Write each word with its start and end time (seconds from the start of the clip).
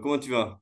comment 0.00 0.18
tu 0.18 0.30
vas? 0.30 0.60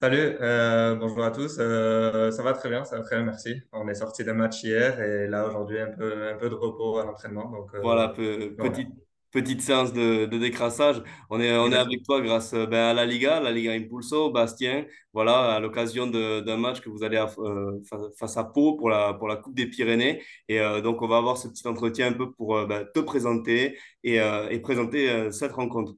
Salut, 0.00 0.36
euh, 0.40 0.94
bonjour 0.96 1.24
à 1.24 1.30
tous. 1.30 1.56
Euh, 1.58 2.30
ça 2.30 2.42
va 2.42 2.52
très 2.52 2.68
bien, 2.68 2.84
ça 2.84 2.98
va 2.98 3.02
très 3.04 3.16
bien, 3.16 3.24
merci. 3.24 3.62
On 3.72 3.88
est 3.88 3.94
sorti 3.94 4.22
d'un 4.22 4.34
match 4.34 4.62
hier 4.62 5.00
et 5.00 5.26
là 5.28 5.46
aujourd'hui 5.48 5.80
un 5.80 5.90
peu, 5.90 6.28
un 6.28 6.36
peu 6.36 6.50
de 6.50 6.54
repos 6.54 6.98
à 6.98 7.04
l'entraînement. 7.06 7.50
Donc 7.50 7.74
Voilà, 7.80 8.08
euh, 8.10 8.14
pe- 8.14 8.54
voilà, 8.56 8.70
petite, 8.70 8.88
petite 9.30 9.62
séance 9.62 9.92
de, 9.92 10.26
de 10.26 10.38
décrassage. 10.38 11.02
On 11.30 11.40
est, 11.40 11.56
on 11.56 11.70
est 11.72 11.76
avec 11.76 12.02
toi 12.04 12.20
grâce 12.20 12.52
euh, 12.54 12.66
ben, 12.66 12.90
à 12.90 12.94
la 12.94 13.06
Liga, 13.06 13.40
la 13.40 13.50
Liga 13.50 13.72
Impulso, 13.72 14.30
Bastien. 14.30 14.86
Voilà, 15.12 15.54
à 15.54 15.60
l'occasion 15.60 16.06
de- 16.06 16.40
d'un 16.40 16.56
match 16.58 16.80
que 16.80 16.88
vous 16.90 17.02
allez 17.02 17.16
euh, 17.38 17.80
fa- 17.88 17.98
face 18.18 18.36
à 18.36 18.44
Pau 18.44 18.76
pour 18.76 18.90
la, 18.90 19.14
pour 19.14 19.28
la 19.28 19.36
Coupe 19.36 19.54
des 19.54 19.66
Pyrénées. 19.66 20.22
Et 20.48 20.60
euh, 20.60 20.80
donc, 20.82 21.00
on 21.02 21.08
va 21.08 21.16
avoir 21.18 21.38
ce 21.38 21.48
petit 21.48 21.66
entretien 21.66 22.08
un 22.08 22.12
peu 22.12 22.30
pour 22.32 22.56
euh, 22.56 22.66
ben, 22.66 22.86
te 22.94 23.00
présenter 23.00 23.78
et, 24.02 24.20
euh, 24.20 24.48
et 24.50 24.60
présenter 24.60 25.10
euh, 25.10 25.30
cette 25.30 25.52
rencontre. 25.52 25.94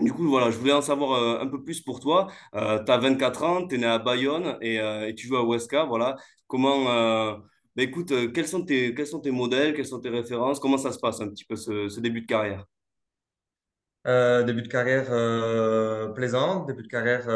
Du 0.00 0.12
coup, 0.12 0.28
voilà, 0.28 0.50
je 0.50 0.56
voulais 0.58 0.72
en 0.72 0.80
savoir 0.82 1.12
euh, 1.12 1.40
un 1.40 1.46
peu 1.46 1.62
plus 1.62 1.80
pour 1.82 2.00
toi. 2.00 2.28
Euh, 2.54 2.82
tu 2.84 2.90
as 2.90 2.98
24 2.98 3.42
ans, 3.44 3.66
tu 3.66 3.74
es 3.74 3.78
né 3.78 3.86
à 3.86 3.98
Bayonne 3.98 4.56
et, 4.62 4.80
euh, 4.80 5.06
et 5.08 5.14
tu 5.14 5.26
joues 5.26 5.36
à 5.36 5.42
Huesca. 5.44 5.84
Voilà, 5.84 6.16
comment. 6.46 6.90
euh, 6.90 7.36
bah, 7.76 7.82
écoute, 7.82 8.10
euh, 8.12 8.30
quels 8.32 8.48
sont 8.48 8.64
tes, 8.64 8.94
quels 8.94 9.06
sont 9.06 9.20
tes 9.20 9.30
modèles, 9.30 9.74
quelles 9.74 9.86
sont 9.86 10.00
tes 10.00 10.08
références? 10.08 10.58
Comment 10.60 10.78
ça 10.78 10.92
se 10.92 10.98
passe 10.98 11.20
un 11.20 11.28
petit 11.28 11.44
peu 11.44 11.56
ce, 11.56 11.88
ce 11.88 12.00
début 12.00 12.22
de 12.22 12.26
carrière? 12.26 12.64
Début 14.04 14.62
de 14.62 14.68
carrière 14.68 15.06
plaisant, 16.14 16.64
début 16.64 16.82
de 16.82 16.88
carrière 16.88 17.26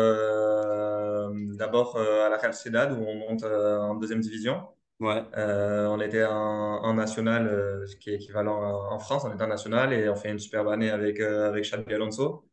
d'abord 1.57 1.97
à 1.99 2.29
la 2.29 2.37
Real 2.39 2.55
Sociedad 2.55 2.93
où 2.93 2.97
on 3.05 3.15
monte 3.17 3.45
en 3.45 3.95
deuxième 3.97 4.21
division. 4.21 4.63
Ouais, 5.01 5.25
on 5.37 6.01
était 6.01 6.25
en, 6.25 6.35
en 6.35 6.95
national, 6.95 7.85
ce 7.89 7.97
qui 7.97 8.11
est 8.11 8.15
équivalent 8.17 8.57
en 8.91 8.95
en 8.95 8.99
France, 8.99 9.25
on 9.25 9.33
était 9.35 9.45
en 9.45 9.49
national 9.49 9.93
et 9.93 10.09
on 10.09 10.17
fait 10.17 10.31
une 10.31 10.39
superbe 10.39 10.69
année 10.69 10.91
avec, 10.91 11.21
avec 11.21 11.65
Xabi 11.65 11.95
Alonso. 11.95 12.45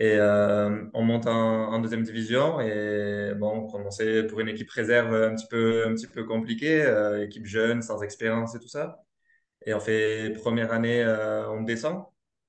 Et 0.00 0.12
euh, 0.16 0.84
on 0.94 1.02
monte 1.02 1.26
en, 1.26 1.78
deuxième 1.80 2.04
division 2.04 2.60
et 2.60 3.34
bon, 3.34 3.64
on 3.64 3.66
commençait 3.68 4.24
pour 4.24 4.38
une 4.40 4.48
équipe 4.48 4.70
réserve 4.70 5.12
un 5.14 5.34
petit 5.34 5.46
peu, 5.48 5.86
un 5.88 6.24
compliquée, 6.24 6.82
euh, 6.82 7.24
équipe 7.24 7.46
jeune, 7.46 7.82
sans 7.82 8.02
expérience 8.02 8.54
et 8.54 8.60
tout 8.60 8.68
ça. 8.68 9.02
Et 9.66 9.74
on 9.74 9.80
fait 9.80 10.32
première 10.34 10.72
année, 10.72 11.02
euh, 11.04 11.48
on 11.50 11.62
descend. 11.62 12.04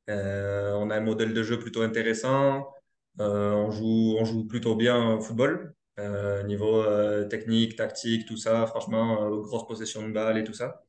On 0.07 0.89
a 0.91 0.95
un 0.95 1.01
modèle 1.01 1.33
de 1.33 1.43
jeu 1.43 1.59
plutôt 1.59 1.81
intéressant. 1.81 2.67
On 3.19 3.71
joue, 3.71 4.47
plutôt 4.47 4.75
bien 4.75 5.15
au 5.15 5.21
football. 5.21 5.73
Niveau 6.45 6.83
technique, 7.29 7.75
tactique, 7.75 8.27
tout 8.27 8.37
ça, 8.37 8.65
franchement, 8.67 9.29
grosse 9.41 9.67
possession 9.67 10.07
de 10.07 10.13
balle 10.13 10.37
et 10.37 10.43
tout 10.43 10.53
ça. 10.53 10.83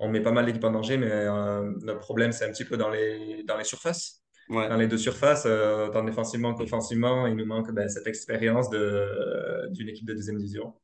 On 0.00 0.08
met 0.08 0.22
pas 0.22 0.32
mal 0.32 0.46
d'équipes 0.46 0.64
en 0.64 0.72
danger, 0.72 0.96
mais 0.98 1.08
le 1.08 1.94
problème, 1.98 2.32
c'est 2.32 2.46
un 2.46 2.52
petit 2.52 2.64
peu 2.64 2.76
dans 2.76 2.90
les 2.90 3.44
surfaces. 3.64 4.22
Dans 4.48 4.76
les 4.76 4.86
deux 4.86 4.96
surfaces, 4.98 5.44
euh, 5.46 5.88
tant 5.88 6.02
défensivement 6.04 6.54
qu'offensivement, 6.54 7.26
il 7.26 7.36
nous 7.36 7.44
manque 7.44 7.70
ben, 7.72 7.88
cette 7.88 8.06
expérience 8.06 8.70
d'une 8.70 9.88
équipe 9.88 10.06
de 10.06 10.14
deuxième 10.14 10.38
division. 10.38 10.74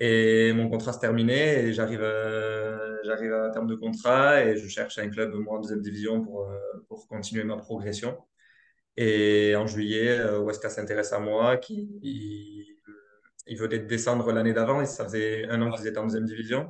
Et 0.00 0.52
mon 0.52 0.68
contrat 0.68 0.92
se 0.92 1.00
terminait 1.00 1.64
et 1.64 1.72
j'arrive, 1.72 2.02
euh, 2.02 2.98
j'arrive 3.04 3.32
à 3.32 3.50
terme 3.50 3.66
de 3.66 3.74
contrat 3.74 4.44
et 4.44 4.56
je 4.56 4.68
cherche 4.68 4.98
un 4.98 5.08
club, 5.08 5.34
moi, 5.34 5.58
en 5.58 5.60
deuxième 5.60 5.80
division 5.80 6.22
pour, 6.22 6.48
euh, 6.50 6.58
pour 6.88 7.06
continuer 7.08 7.44
ma 7.44 7.56
progression. 7.56 8.16
Et 8.96 9.54
en 9.56 9.66
juillet, 9.66 10.18
Huesca 10.40 10.68
s'intéresse 10.68 11.12
à 11.12 11.20
moi, 11.20 11.56
qui, 11.56 11.88
il, 12.02 12.66
il 13.46 13.56
venait 13.56 13.78
de 13.78 13.86
descendre 13.86 14.32
l'année 14.32 14.52
d'avant 14.52 14.80
et 14.80 14.86
ça 14.86 15.04
faisait 15.04 15.46
un 15.48 15.62
an 15.62 15.70
qu'ils 15.70 15.86
étaient 15.86 15.98
en 15.98 16.04
deuxième 16.04 16.26
division. 16.26 16.68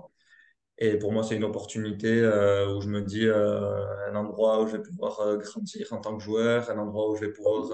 Et 0.78 0.96
pour 0.98 1.12
moi, 1.12 1.22
c'est 1.24 1.36
une 1.36 1.44
opportunité 1.44 2.08
euh, 2.22 2.74
où 2.76 2.80
je 2.80 2.88
me 2.88 3.02
dis 3.02 3.26
euh, 3.26 3.70
un 4.10 4.14
endroit 4.14 4.62
où 4.62 4.66
je 4.68 4.76
vais 4.76 4.82
pouvoir 4.82 5.20
euh, 5.20 5.36
grandir 5.38 5.92
en 5.92 5.98
tant 6.00 6.16
que 6.16 6.22
joueur, 6.22 6.70
un 6.70 6.78
endroit 6.78 7.10
où 7.10 7.16
je 7.16 7.22
vais 7.26 7.32
pouvoir 7.32 7.70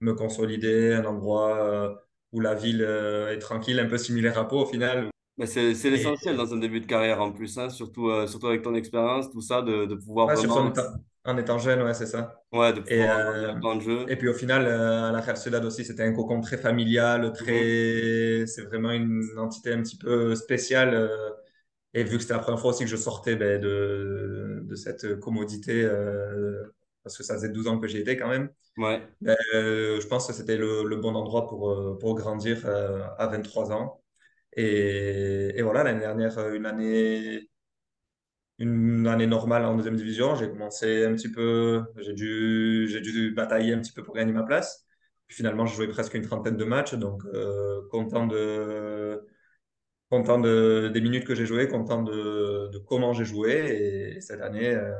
me 0.00 0.14
consolider, 0.14 0.92
un 0.94 1.04
endroit 1.04 1.96
où 2.32 2.40
la 2.40 2.54
ville 2.54 2.82
est 2.82 3.38
tranquille, 3.38 3.78
un 3.80 3.86
peu 3.88 3.98
similaire 3.98 4.38
à 4.38 4.48
Pau 4.48 4.60
au 4.62 4.66
final. 4.66 5.10
Mais 5.36 5.46
c'est, 5.46 5.74
c'est 5.74 5.90
Et 5.90 5.90
l'essentiel 5.90 6.36
dans 6.36 6.52
un 6.54 6.58
début 6.58 6.80
de 6.80 6.86
carrière 6.86 7.20
en 7.20 7.32
plus, 7.32 7.58
hein, 7.58 7.68
surtout, 7.68 8.10
surtout 8.28 8.46
avec 8.48 8.62
ton 8.62 8.74
expérience, 8.74 9.30
tout 9.30 9.40
ça, 9.40 9.62
de, 9.62 9.84
de 9.86 9.94
pouvoir 9.96 10.28
ouais, 10.28 10.36
surtout 10.36 10.58
en 10.58 10.66
vraiment, 10.66 10.70
étant, 10.70 10.82
en 11.24 11.36
étant 11.38 11.58
jeune, 11.58 11.82
ouais, 11.82 11.94
c'est 11.94 12.06
ça. 12.06 12.42
ouais, 12.52 12.72
de 12.72 12.80
Et, 12.86 13.02
pouvoir 13.02 13.20
grandir 13.22 13.50
euh, 13.50 13.54
le 13.54 13.60
de 13.76 13.80
et 14.06 14.16
jeu. 14.16 14.16
puis 14.16 14.28
au 14.28 14.34
final, 14.34 14.66
à 14.66 15.12
la 15.12 15.20
Real 15.20 15.36
Sociedad 15.36 15.64
aussi, 15.64 15.84
c'était 15.84 16.02
un 16.04 16.12
cocon 16.12 16.40
très 16.40 16.58
familial, 16.58 17.32
Mhm. 17.40 17.68
très... 17.72 18.46
c'est 18.46 18.62
vraiment 18.62 18.90
une 18.92 19.22
entité 19.38 19.72
un 19.72 19.82
petit 19.82 19.96
peu 19.98 20.34
spéciale. 20.36 21.10
Et 21.94 22.04
vu 22.04 22.16
que 22.16 22.22
c'était 22.22 22.34
la 22.34 22.40
première 22.40 22.60
fois 22.60 22.70
aussi 22.70 22.84
que 22.84 22.90
je 22.90 22.96
sortais 22.96 23.36
ben, 23.36 23.60
de, 23.60 24.60
de 24.64 24.74
cette 24.76 25.18
commodité, 25.20 25.82
euh, 25.84 26.64
parce 27.02 27.16
que 27.16 27.22
ça 27.24 27.34
faisait 27.34 27.50
12 27.50 27.68
ans 27.68 27.78
que 27.78 27.86
j'y 27.86 27.98
étais 27.98 28.16
quand 28.16 28.28
même, 28.28 28.50
Ouais, 28.76 29.08
ben, 29.20 29.36
euh, 29.54 30.00
je 30.00 30.06
pense 30.08 30.26
que 30.26 30.32
c'était 30.32 30.56
le, 30.56 30.84
le 30.84 30.96
bon 30.96 31.14
endroit 31.16 31.46
pour, 31.48 31.70
euh, 31.70 31.98
pour 31.98 32.14
grandir 32.16 32.66
euh, 32.66 33.06
à 33.18 33.28
23 33.28 33.72
ans. 33.72 34.02
Et, 34.54 35.52
et 35.58 35.62
voilà, 35.62 35.84
l'année 35.84 36.00
dernière, 36.00 36.38
une 36.54 36.66
année, 36.66 37.50
une 38.58 39.06
année 39.06 39.26
normale 39.26 39.64
en 39.64 39.76
deuxième 39.76 39.96
division. 39.96 40.34
J'ai 40.36 40.48
commencé 40.48 41.04
un 41.04 41.14
petit 41.14 41.30
peu, 41.30 41.84
j'ai 41.98 42.12
dû, 42.14 42.86
j'ai 42.88 43.00
dû 43.00 43.32
batailler 43.32 43.74
un 43.74 43.80
petit 43.80 43.92
peu 43.92 44.02
pour 44.02 44.14
gagner 44.14 44.32
ma 44.32 44.44
place. 44.44 44.86
Puis 45.26 45.36
finalement, 45.36 45.66
j'ai 45.66 45.74
joué 45.76 45.88
presque 45.88 46.14
une 46.14 46.22
trentaine 46.22 46.56
de 46.56 46.64
matchs, 46.64 46.94
donc 46.94 47.22
content 47.90 48.26
de, 48.26 49.26
content 50.14 50.38
de, 50.40 50.90
des 50.94 51.00
minutes 51.00 51.24
que 51.24 51.34
j'ai 51.34 51.46
jouées, 51.46 51.68
content 51.68 52.02
de, 52.02 52.70
comment 52.86 53.12
j'ai 53.12 53.24
joué. 53.24 54.14
Et 54.16 54.20
cette 54.20 54.40
année, 54.40 54.68
euh, 54.68 54.92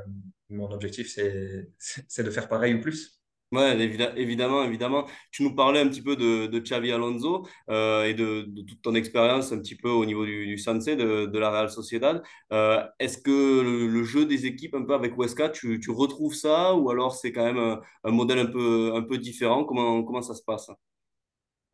mon 0.49 0.69
objectif, 0.71 1.07
c'est, 1.09 1.69
de 2.23 2.29
faire 2.31 2.47
pareil 2.49 2.73
ou 2.75 2.81
plus. 2.81 3.21
ouais, 3.51 3.75
évi- 3.77 4.13
évidemment, 4.17 4.63
évidemment. 4.63 5.05
Tu 5.31 5.43
nous 5.43 5.55
parlais 5.55 5.79
un 5.81 5.87
petit 5.87 6.01
peu 6.01 6.15
de, 6.15 6.47
de 6.47 6.59
Xavi 6.59 6.91
Alonso 6.91 7.47
euh, 7.69 8.03
et 8.05 8.13
de, 8.13 8.41
toute 8.67 8.81
ton 8.81 8.95
expérience 8.95 9.51
un 9.53 9.59
petit 9.59 9.75
peu 9.75 9.89
au 9.89 10.05
niveau 10.05 10.25
du, 10.25 10.45
du 10.47 10.57
Sanse, 10.57 10.85
de, 10.85 11.25
de 11.25 11.39
la 11.39 11.49
Real 11.51 11.69
Sociedad. 11.69 12.21
Euh, 12.51 12.83
est-ce 12.99 13.17
que 13.17 13.31
le, 13.61 13.87
le 13.87 14.03
jeu 14.03 14.25
des 14.25 14.45
équipes 14.45 14.75
un 14.75 14.83
peu 14.83 14.93
avec 14.93 15.13
Huesca, 15.17 15.49
tu, 15.49 15.79
tu 15.79 15.91
retrouves 15.91 16.35
ça 16.35 16.75
ou 16.75 16.89
alors 16.89 17.15
c'est 17.15 17.31
quand 17.31 17.45
même 17.45 17.57
un, 17.59 17.81
un 18.03 18.11
modèle 18.11 18.39
un 18.39 18.45
peu, 18.47 18.93
un 18.95 19.01
peu 19.03 19.17
différent? 19.17 19.63
Comment, 19.65 20.03
comment 20.03 20.21
ça 20.21 20.33
se 20.35 20.43
passe? 20.43 20.69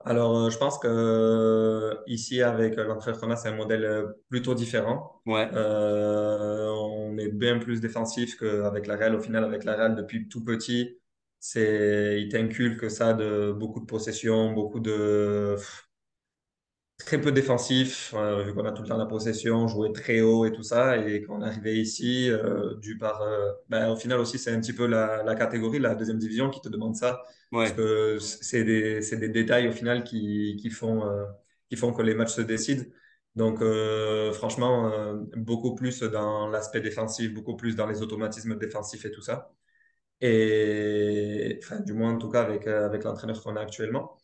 Alors, 0.06 0.36
euh, 0.38 0.50
je 0.50 0.58
pense 0.58 0.80
que 0.80 0.88
euh, 0.88 1.96
ici, 2.08 2.42
avec 2.42 2.76
l'entraîneur 2.76 3.20
qu'on 3.20 3.32
a, 3.32 3.36
c'est 3.36 3.50
un 3.50 3.56
modèle 3.56 3.84
euh, 3.86 4.08
plutôt 4.30 4.56
différent. 4.56 5.22
Ouais, 5.26 5.52
Euh, 5.52 6.70
on 6.70 7.18
est 7.18 7.30
bien 7.30 7.60
plus 7.60 7.82
défensif 7.82 8.38
qu'avec 8.38 8.88
la 8.88 8.96
Real. 8.96 9.16
Au 9.16 9.20
final, 9.22 9.44
avec 9.44 9.64
la 9.64 9.76
Real, 9.76 9.96
depuis 9.96 10.28
tout 10.28 10.44
petit, 10.44 10.98
c'est, 11.40 12.22
il 12.22 12.30
t'inculque 12.30 12.90
ça 12.90 13.14
de 13.14 13.52
beaucoup 13.52 13.80
de 13.80 13.86
possession, 13.86 14.54
beaucoup 14.54 14.80
de, 14.80 15.56
très 17.06 17.20
peu 17.22 17.32
défensif, 17.32 18.14
euh, 18.16 18.44
vu 18.44 18.54
qu'on 18.54 18.66
a 18.66 18.72
tout 18.72 18.82
le 18.84 18.88
temps 18.88 18.98
la 18.98 19.06
possession, 19.06 19.68
jouer 19.68 19.92
très 19.94 20.22
haut 20.22 20.46
et 20.46 20.52
tout 20.54 20.64
ça. 20.64 20.98
Et 20.98 21.22
quand 21.22 21.38
on 21.38 21.42
est 21.42 21.46
arrivé 21.46 21.80
ici, 21.80 22.30
euh, 22.30 22.76
dû 22.80 22.98
par, 22.98 23.22
euh, 23.22 23.52
ben, 23.70 23.90
au 23.92 23.96
final 23.96 24.20
aussi, 24.20 24.40
c'est 24.40 24.52
un 24.52 24.60
petit 24.60 24.74
peu 24.74 24.88
la, 24.88 25.24
la 25.24 25.36
catégorie, 25.36 25.80
la 25.80 25.96
deuxième 25.96 26.18
division 26.20 26.50
qui 26.50 26.62
te 26.62 26.70
demande 26.70 26.96
ça. 26.96 27.22
Parce 27.60 27.74
que 27.74 28.18
c'est 28.20 28.64
des, 28.64 29.02
des 29.02 29.30
détails 29.30 29.68
au 29.68 29.72
final 29.74 30.04
qui, 30.04 30.58
qui 30.62 30.70
font, 30.70 31.06
euh, 31.06 31.26
qui 31.70 31.76
font 31.76 31.94
que 31.94 32.02
les 32.02 32.16
matchs 32.16 32.34
se 32.34 32.42
décident. 32.42 32.84
Donc, 33.36 33.64
franchement, 34.34 34.92
beaucoup 35.38 35.74
plus 35.76 36.02
dans 36.02 36.50
l'aspect 36.50 36.82
défensif, 36.82 37.34
beaucoup 37.34 37.56
plus 37.56 37.76
dans 37.78 37.88
les 37.88 38.02
automatismes 38.02 38.58
défensifs 38.58 39.06
et 39.06 39.12
tout 39.12 39.22
ça. 39.22 39.54
Et, 40.22 41.60
enfin, 41.64 41.80
du 41.80 41.94
moins, 41.94 42.14
en 42.14 42.18
tout 42.18 42.30
cas, 42.30 42.42
avec, 42.44 42.68
avec 42.68 43.04
l'entraîneur 43.04 43.42
qu'on 43.42 43.56
a 43.56 43.62
actuellement. 43.62 44.18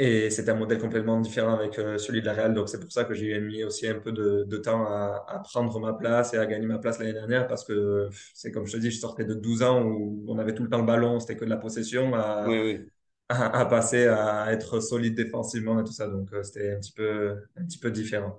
Et 0.00 0.30
c'est 0.30 0.48
un 0.48 0.54
modèle 0.54 0.78
complètement 0.78 1.20
différent 1.20 1.54
avec 1.54 1.76
euh, 1.78 1.98
celui 1.98 2.20
de 2.20 2.26
la 2.26 2.32
Real. 2.32 2.54
Donc, 2.54 2.68
c'est 2.68 2.78
pour 2.78 2.92
ça 2.92 3.04
que 3.04 3.14
j'ai 3.14 3.40
mis 3.40 3.64
aussi 3.64 3.88
un 3.88 3.98
peu 3.98 4.12
de, 4.12 4.44
de 4.44 4.56
temps 4.58 4.86
à, 4.86 5.24
à 5.28 5.40
prendre 5.40 5.78
ma 5.80 5.92
place 5.92 6.34
et 6.34 6.38
à 6.38 6.46
gagner 6.46 6.66
ma 6.66 6.78
place 6.78 7.00
l'année 7.00 7.12
dernière 7.14 7.48
parce 7.48 7.64
que 7.64 8.08
c'est 8.32 8.52
comme 8.52 8.64
je 8.66 8.72
te 8.74 8.76
dis, 8.78 8.92
je 8.92 9.00
sortais 9.00 9.24
de 9.24 9.34
12 9.34 9.62
ans 9.64 9.82
où 9.82 10.24
on 10.28 10.38
avait 10.38 10.54
tout 10.54 10.62
le 10.62 10.68
temps 10.70 10.78
le 10.78 10.86
ballon, 10.86 11.18
c'était 11.18 11.34
que 11.36 11.44
de 11.44 11.50
la 11.50 11.56
possession, 11.56 12.14
à, 12.14 12.60
oui. 12.60 12.90
à, 13.28 13.60
à 13.60 13.66
passer 13.66 14.06
à 14.08 14.52
être 14.52 14.80
solide 14.80 15.14
défensivement 15.16 15.80
et 15.80 15.84
tout 15.84 15.92
ça. 15.92 16.08
Donc, 16.08 16.32
euh, 16.32 16.42
c'était 16.44 16.72
un 16.74 16.80
petit 16.80 16.92
peu, 16.92 17.36
un 17.56 17.64
petit 17.66 17.78
peu 17.78 17.90
différent. 17.90 18.36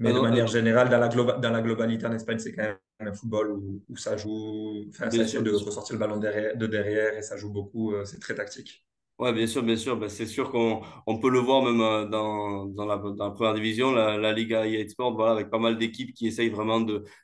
Mais 0.00 0.12
de 0.12 0.20
manière 0.20 0.46
euh, 0.46 0.48
générale, 0.48 0.90
dans 0.90 0.98
la, 0.98 1.08
globa- 1.08 1.40
dans 1.40 1.50
la 1.50 1.62
globalité 1.62 2.06
en 2.06 2.12
Espagne, 2.12 2.38
c'est 2.40 2.52
quand 2.54 2.62
même 2.64 2.78
un 3.00 3.12
football 3.14 3.52
où, 3.52 3.82
où 3.88 3.96
ça 3.96 4.16
joue, 4.16 4.86
enfin, 4.90 5.10
ça 5.10 5.24
de 5.42 5.52
ressortir 5.52 5.94
le 5.94 6.00
ballon 6.00 6.18
derrière, 6.18 6.56
de 6.56 6.66
derrière 6.66 7.14
et 7.16 7.22
ça 7.22 7.36
joue 7.36 7.50
beaucoup. 7.52 7.94
c'est 8.04 8.20
très 8.20 8.34
tactique. 8.34 8.84
Ouais, 9.20 9.32
bien 9.32 9.46
sûr, 9.46 9.62
bien 9.62 9.76
sûr. 9.76 9.96
Ben, 9.96 10.08
c'est 10.08 10.26
sûr 10.26 10.50
qu'on 10.50 10.82
on 11.06 11.18
peut 11.20 11.30
le 11.30 11.38
voir 11.38 11.62
même 11.62 11.80
euh, 11.80 12.04
dans, 12.04 12.66
dans 12.66 12.84
la, 12.84 12.98
première 12.98 13.54
division, 13.54 13.92
la, 13.92 14.32
Liga 14.32 14.66
EA 14.66 14.88
Sport, 14.88 15.14
voilà, 15.14 15.30
avec 15.32 15.50
pas 15.50 15.58
mal 15.60 15.78
d'équipes 15.78 16.12
qui 16.12 16.26
essayent 16.26 16.48
vraiment 16.50 16.80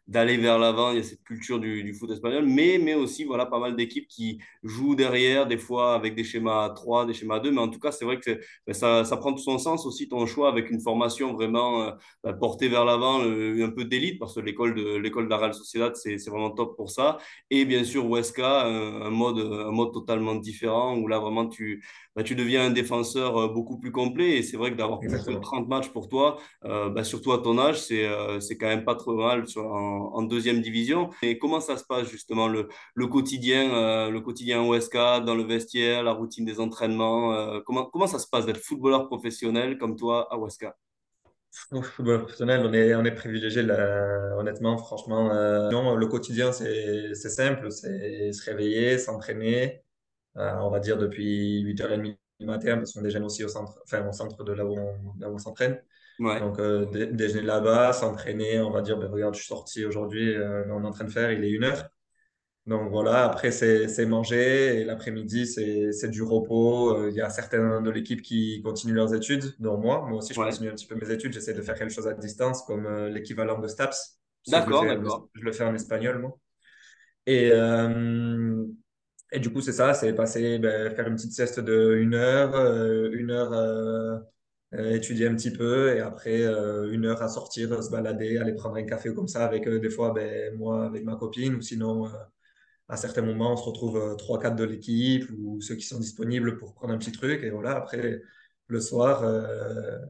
d'aller 0.06 0.36
vers 0.36 0.56
l'avant. 0.60 0.92
Il 0.92 0.98
y 0.98 1.00
a 1.00 1.02
cette 1.02 1.24
culture 1.24 1.58
du, 1.58 1.82
du 1.82 1.92
foot 1.92 2.08
espagnol, 2.12 2.46
mais, 2.46 2.78
mais 2.80 2.94
aussi 2.94 3.24
voilà, 3.24 3.44
pas 3.44 3.58
mal 3.58 3.74
d'équipes 3.74 4.06
qui 4.06 4.38
jouent 4.62 4.94
derrière, 4.94 5.48
des 5.48 5.58
fois 5.58 5.94
avec 5.96 6.14
des 6.14 6.22
schémas 6.22 6.70
3 6.70 7.06
des 7.06 7.12
schémas 7.12 7.40
2 7.40 7.50
Mais 7.50 7.60
en 7.60 7.68
tout 7.68 7.80
cas, 7.80 7.90
c'est 7.90 8.04
vrai 8.04 8.20
que 8.20 8.38
ben, 8.68 8.72
ça, 8.72 9.04
ça 9.04 9.16
prend 9.16 9.32
tout 9.32 9.42
son 9.42 9.58
sens 9.58 9.84
aussi, 9.84 10.08
ton 10.08 10.26
choix, 10.26 10.48
avec 10.48 10.70
une 10.70 10.80
formation 10.80 11.32
vraiment 11.34 11.82
euh, 11.82 11.90
ben, 12.22 12.34
portée 12.34 12.68
vers 12.68 12.84
l'avant, 12.84 13.20
un 13.20 13.70
peu 13.70 13.84
d'élite, 13.84 14.20
parce 14.20 14.36
que 14.36 14.40
l'école 14.40 14.74
de, 14.76 14.96
l'école 14.96 15.28
de 15.28 15.52
Sociedad, 15.52 15.96
c'est, 15.96 16.18
c'est 16.18 16.30
vraiment 16.30 16.50
top 16.52 16.76
pour 16.76 16.88
ça. 16.90 17.18
Et 17.50 17.64
bien 17.64 17.82
sûr, 17.82 18.04
Huesca, 18.06 18.64
un, 18.66 19.02
un 19.02 19.10
mode, 19.10 19.38
un 19.38 19.72
mode 19.72 19.92
totalement 19.92 20.36
différent, 20.36 20.96
où 20.96 21.08
là, 21.08 21.18
vraiment, 21.18 21.48
tu 21.48 21.79
tu, 21.80 21.86
bah, 22.16 22.22
tu 22.22 22.34
deviens 22.34 22.66
un 22.66 22.70
défenseur 22.70 23.36
euh, 23.38 23.48
beaucoup 23.48 23.78
plus 23.78 23.92
complet. 23.92 24.38
Et 24.38 24.42
c'est 24.42 24.56
vrai 24.56 24.70
que 24.72 24.76
d'avoir 24.76 25.04
pu 25.06 25.18
jouer 25.18 25.38
Exactement. 25.38 25.40
30 25.40 25.68
matchs 25.68 25.88
pour 25.90 26.08
toi, 26.08 26.38
euh, 26.64 26.88
bah, 26.90 27.04
surtout 27.04 27.32
à 27.32 27.38
ton 27.42 27.58
âge, 27.58 27.80
c'est 27.80 28.06
euh, 28.06 28.40
c'est 28.40 28.56
quand 28.56 28.66
même 28.68 28.84
pas 28.84 28.94
trop 28.94 29.14
mal 29.14 29.46
sur, 29.48 29.64
en, 29.66 30.14
en 30.14 30.22
deuxième 30.22 30.60
division. 30.60 31.10
Et 31.22 31.38
comment 31.38 31.60
ça 31.60 31.76
se 31.76 31.84
passe 31.84 32.08
justement 32.08 32.48
le, 32.48 32.68
le 32.94 33.06
quotidien, 33.06 33.74
euh, 33.74 34.10
le 34.10 34.20
quotidien 34.20 34.62
au 34.62 34.78
SK, 34.78 34.94
dans 35.24 35.34
le 35.34 35.44
vestiaire, 35.44 36.02
la 36.02 36.12
routine 36.12 36.44
des 36.44 36.60
entraînements 36.60 37.60
comment, 37.64 37.84
comment 37.86 38.06
ça 38.06 38.18
se 38.18 38.26
passe 38.28 38.46
d'être 38.46 38.58
footballeur 38.60 39.06
professionnel 39.06 39.78
comme 39.78 39.96
toi 39.96 40.28
à? 40.32 40.36
Au 41.72 41.82
football 41.82 42.20
professionnel, 42.20 42.64
on 42.64 42.72
est, 42.72 42.94
on 42.94 43.04
est 43.04 43.14
privilégié, 43.14 43.62
là, 43.62 44.36
honnêtement, 44.38 44.78
franchement. 44.78 45.32
euh, 45.32 45.70
non, 45.70 45.96
le 45.96 46.06
quotidien, 46.06 46.52
c'est, 46.52 47.14
simple, 47.14 47.70
c'est 47.72 48.32
se 48.32 48.44
réveiller, 48.48 48.98
s'entraîner, 48.98 49.82
on 50.36 50.70
va 50.70 50.80
dire 50.80 50.96
depuis 50.98 51.60
8h30 51.62 52.16
du 52.38 52.46
matin, 52.46 52.76
parce 52.78 52.92
qu'on 52.92 53.02
déjeune 53.02 53.24
aussi 53.24 53.44
au 53.44 53.48
centre, 53.48 53.78
enfin, 53.84 54.06
au 54.08 54.12
centre 54.12 54.42
de 54.44 54.52
là 54.52 54.64
où 54.64 54.76
on, 54.78 54.96
on 55.22 55.38
s'entraîne. 55.38 55.80
Ouais, 56.18 56.40
Donc, 56.40 56.58
euh, 56.58 56.86
dé- 56.86 57.06
déjeuner 57.08 57.42
là-bas, 57.42 57.92
s'entraîner, 57.92 58.60
on 58.60 58.70
va 58.70 58.82
dire, 58.82 58.98
ben, 58.98 59.10
regarde, 59.10 59.34
je 59.34 59.40
suis 59.40 59.48
sorti 59.48 59.84
aujourd'hui, 59.84 60.34
euh, 60.34 60.64
on 60.72 60.82
est 60.84 60.86
en 60.86 60.90
train 60.92 61.04
de 61.04 61.10
faire, 61.10 61.32
il 61.32 61.44
est 61.44 61.50
une 61.50 61.64
heure. 61.64 61.88
Donc 62.66 62.90
voilà, 62.90 63.24
après 63.24 63.50
c'est 63.50 64.06
manger 64.06 64.80
et 64.80 64.84
l'après-midi 64.84 65.46
c'est 65.46 66.08
du 66.08 66.22
repos. 66.22 66.94
Euh, 66.96 67.10
Il 67.10 67.16
y 67.16 67.20
a 67.20 67.30
certains 67.30 67.80
de 67.80 67.90
l'équipe 67.90 68.22
qui 68.22 68.60
continuent 68.62 68.94
leurs 68.94 69.14
études, 69.14 69.54
dont 69.58 69.78
moi. 69.78 70.04
Moi 70.06 70.18
aussi 70.18 70.34
je 70.34 70.38
ouais. 70.40 70.50
continue 70.50 70.68
un 70.70 70.74
petit 70.74 70.86
peu 70.86 70.94
mes 70.94 71.10
études. 71.10 71.32
J'essaie 71.32 71.54
de 71.54 71.62
faire 71.62 71.74
quelque 71.74 71.92
chose 71.92 72.06
à 72.06 72.12
distance 72.14 72.62
comme 72.62 72.86
euh, 72.86 73.08
l'équivalent 73.08 73.58
de 73.58 73.66
STAPS, 73.66 74.20
D'accord, 74.46 74.84
d'accord. 74.84 75.28
je 75.34 75.40
le 75.42 75.52
fais 75.52 75.64
en 75.64 75.74
espagnol 75.74 76.18
moi. 76.20 76.38
Et, 77.26 77.50
euh, 77.52 78.64
et 79.32 79.40
du 79.40 79.52
coup 79.52 79.60
c'est 79.60 79.72
ça, 79.72 79.94
c'est 79.94 80.12
passer, 80.14 80.58
ben, 80.58 80.94
faire 80.94 81.06
une 81.06 81.14
petite 81.16 81.32
sieste 81.32 81.60
de 81.60 81.96
une 81.96 82.14
heure, 82.14 82.54
euh, 82.54 83.10
une 83.12 83.30
heure 83.30 83.52
euh, 83.52 84.18
euh, 84.74 84.92
étudier 84.94 85.26
un 85.28 85.34
petit 85.36 85.52
peu 85.52 85.94
et 85.96 86.00
après 86.00 86.44
une 86.44 87.06
heure 87.06 87.22
à 87.22 87.28
sortir, 87.28 87.82
se 87.82 87.90
balader, 87.90 88.38
aller 88.38 88.54
prendre 88.54 88.76
un 88.76 88.84
café 88.84 89.12
comme 89.14 89.28
ça 89.28 89.44
avec 89.44 89.68
des 89.68 89.90
fois 89.90 90.12
ben, 90.12 90.56
moi 90.56 90.86
avec 90.86 91.04
ma 91.04 91.16
copine 91.16 91.54
ou 91.56 91.60
sinon... 91.62 92.08
à 92.88 92.96
certains 92.96 93.22
moments, 93.22 93.52
on 93.52 93.56
se 93.56 93.64
retrouve 93.64 94.16
trois, 94.18 94.38
quatre 94.40 94.56
de 94.56 94.64
l'équipe 94.64 95.30
ou 95.38 95.60
ceux 95.60 95.76
qui 95.76 95.86
sont 95.86 96.00
disponibles 96.00 96.58
pour 96.58 96.74
prendre 96.74 96.92
un 96.94 96.98
petit 96.98 97.12
truc. 97.12 97.42
Et 97.44 97.50
voilà, 97.50 97.76
après, 97.76 98.22
le 98.70 98.80
soir, 98.80 99.22
euh, 99.22 99.42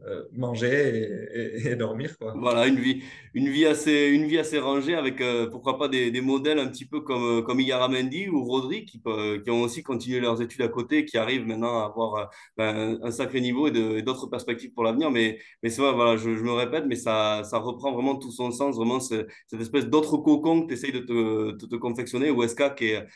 euh, 0.07 0.25
manger 0.33 1.29
et, 1.65 1.77
dormir, 1.77 2.17
quoi. 2.19 2.35
Voilà, 2.37 2.67
une 2.67 2.79
vie, 2.79 3.03
une 3.35 3.49
vie 3.49 3.67
assez, 3.67 4.09
une 4.09 4.27
vie 4.27 4.39
assez 4.39 4.59
rangée 4.59 4.95
avec 4.95 5.21
euh, 5.21 5.49
pourquoi 5.49 5.79
pas 5.79 5.89
des, 5.89 6.21
modèles 6.21 6.59
un 6.59 6.69
petit 6.69 6.85
peu 6.85 7.01
comme, 7.01 7.43
comme 7.45 7.59
Mendy 7.59 8.29
ou 8.29 8.45
Rodri 8.45 8.85
qui, 8.85 9.01
qui 9.01 9.51
ont 9.51 9.63
aussi 9.63 9.83
continué 9.83 10.21
leurs 10.21 10.43
études 10.43 10.63
à 10.63 10.69
côté 10.69 11.05
qui 11.05 11.17
arrivent 11.17 11.47
maintenant 11.47 11.81
à 11.81 11.87
avoir 11.87 12.31
ben, 12.57 12.99
un 13.03 13.11
sacré 13.11 13.41
niveau 13.41 13.67
et 13.69 14.03
d'autres 14.03 14.27
perspectives 14.27 14.73
pour 14.73 14.85
l'avenir. 14.85 15.11
Mais, 15.11 15.39
mais 15.63 15.71
c'est 15.71 15.81
vrai, 15.81 15.93
voilà, 15.95 16.17
je, 16.17 16.29
me 16.29 16.53
répète, 16.53 16.85
mais 16.87 16.97
ça, 16.97 17.43
ça 17.45 17.59
reprend 17.59 17.93
vraiment 17.93 18.17
tout 18.17 18.31
son 18.31 18.51
sens, 18.51 18.77
vraiment 18.77 19.01
ce- 19.01 19.27
cette 19.47 19.61
espèce 19.61 19.87
d'autre 19.87 20.19
cocon 20.19 20.63
que 20.63 20.69
tu 20.69 20.75
essayes 20.75 20.93
de 20.93 21.01
te, 21.01 21.77
confectionner, 21.77 22.31
ou 22.31 22.43
SK 22.43 22.75
qui 22.75 22.87
est, 22.89 23.07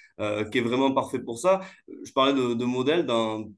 qui 0.51 0.59
est 0.59 0.63
vraiment 0.63 0.93
parfait 0.93 1.19
pour 1.19 1.39
ça. 1.39 1.61
Je 1.89 2.13
parlais 2.13 2.33
de, 2.33 2.65
modèles 2.65 3.07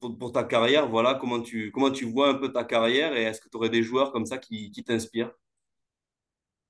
pour, 0.01 0.17
pour 0.17 0.31
ta 0.33 0.43
carrière, 0.43 0.89
voilà, 0.89 1.15
comment 1.15 1.39
tu, 1.41 1.71
comment 1.77 1.91
tu 1.91 2.05
vois 2.05 2.29
un 2.29 2.35
peu 2.35 2.51
ta 2.51 2.63
carrière 2.63 3.13
et 3.15 3.23
est-ce 3.23 3.41
que 3.41 3.49
tu 3.49 3.57
aurais 3.57 3.69
des 3.69 3.83
joueurs 3.83 4.11
comme 4.11 4.25
ça 4.25 4.37
qui, 4.39 4.71
qui 4.71 4.83
t'inspirent? 4.83 5.31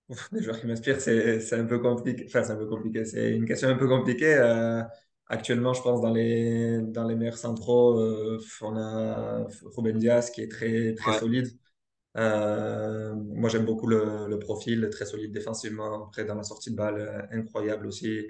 Des 0.31 0.42
joueurs 0.42 0.59
qui 0.59 0.68
m'inspirent, 0.68 1.01
c'est, 1.01 1.39
c'est 1.42 1.56
un 1.59 1.65
peu 1.65 1.80
compliqué. 1.80 2.25
Enfin, 2.27 2.44
c'est 2.44 2.51
un 2.54 2.56
peu 2.57 2.68
compliqué. 2.68 3.06
C'est 3.06 3.31
une 3.36 3.45
question 3.45 3.69
un 3.69 3.75
peu 3.75 3.88
compliquée. 3.88 4.36
Euh, 4.36 4.81
actuellement, 5.27 5.74
je 5.74 5.81
pense 5.81 6.01
dans 6.01 6.12
les, 6.13 6.81
dans 6.81 7.06
les 7.07 7.15
meilleurs 7.15 7.38
centraux, 7.38 8.00
euh, 8.00 8.39
on 8.62 8.77
a 8.77 9.45
Ruben 9.75 9.98
Dias 9.98 10.30
qui 10.33 10.42
est 10.42 10.48
très, 10.51 10.95
très 10.95 11.12
Ouais, 11.12 11.13
solide. 11.13 11.48
Euh, 12.18 13.15
moi, 13.15 13.50
j'aime 13.50 13.65
beaucoup 13.65 13.88
le, 13.88 14.27
le 14.30 14.39
profil, 14.39 14.89
très 14.92 15.06
solide 15.06 15.33
défensivement. 15.33 16.06
Après, 16.07 16.25
dans 16.25 16.36
la 16.36 16.44
sortie 16.44 16.71
de 16.71 16.75
balle, 16.77 17.30
incroyable 17.31 17.88
aussi. 17.88 18.27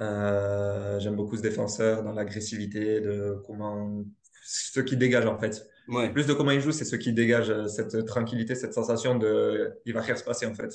Euh, 0.00 1.00
j'aime 1.00 1.16
beaucoup 1.16 1.36
ce 1.36 1.42
défenseur 1.42 2.02
dans 2.04 2.12
l'agressivité, 2.12 3.00
de 3.00 3.42
comment 3.46 4.04
ce 4.46 4.80
qui 4.80 4.96
dégage 4.96 5.26
en 5.26 5.38
fait. 5.38 5.66
ouais, 5.88 6.14
Plus 6.14 6.26
de 6.26 6.32
comment 6.34 6.50
il 6.52 6.60
joue, 6.60 6.72
c'est 6.72 6.84
ce 6.84 6.96
qui 6.96 7.12
dégage 7.12 7.50
euh, 7.50 7.66
cette 7.68 8.04
tranquillité, 8.06 8.54
cette 8.54 8.74
sensation 8.74 9.16
de 9.18 9.74
il 9.84 9.92
va 9.94 10.00
rien 10.02 10.16
se 10.16 10.24
passer 10.24 10.46
en 10.46 10.54
fait. 10.54 10.72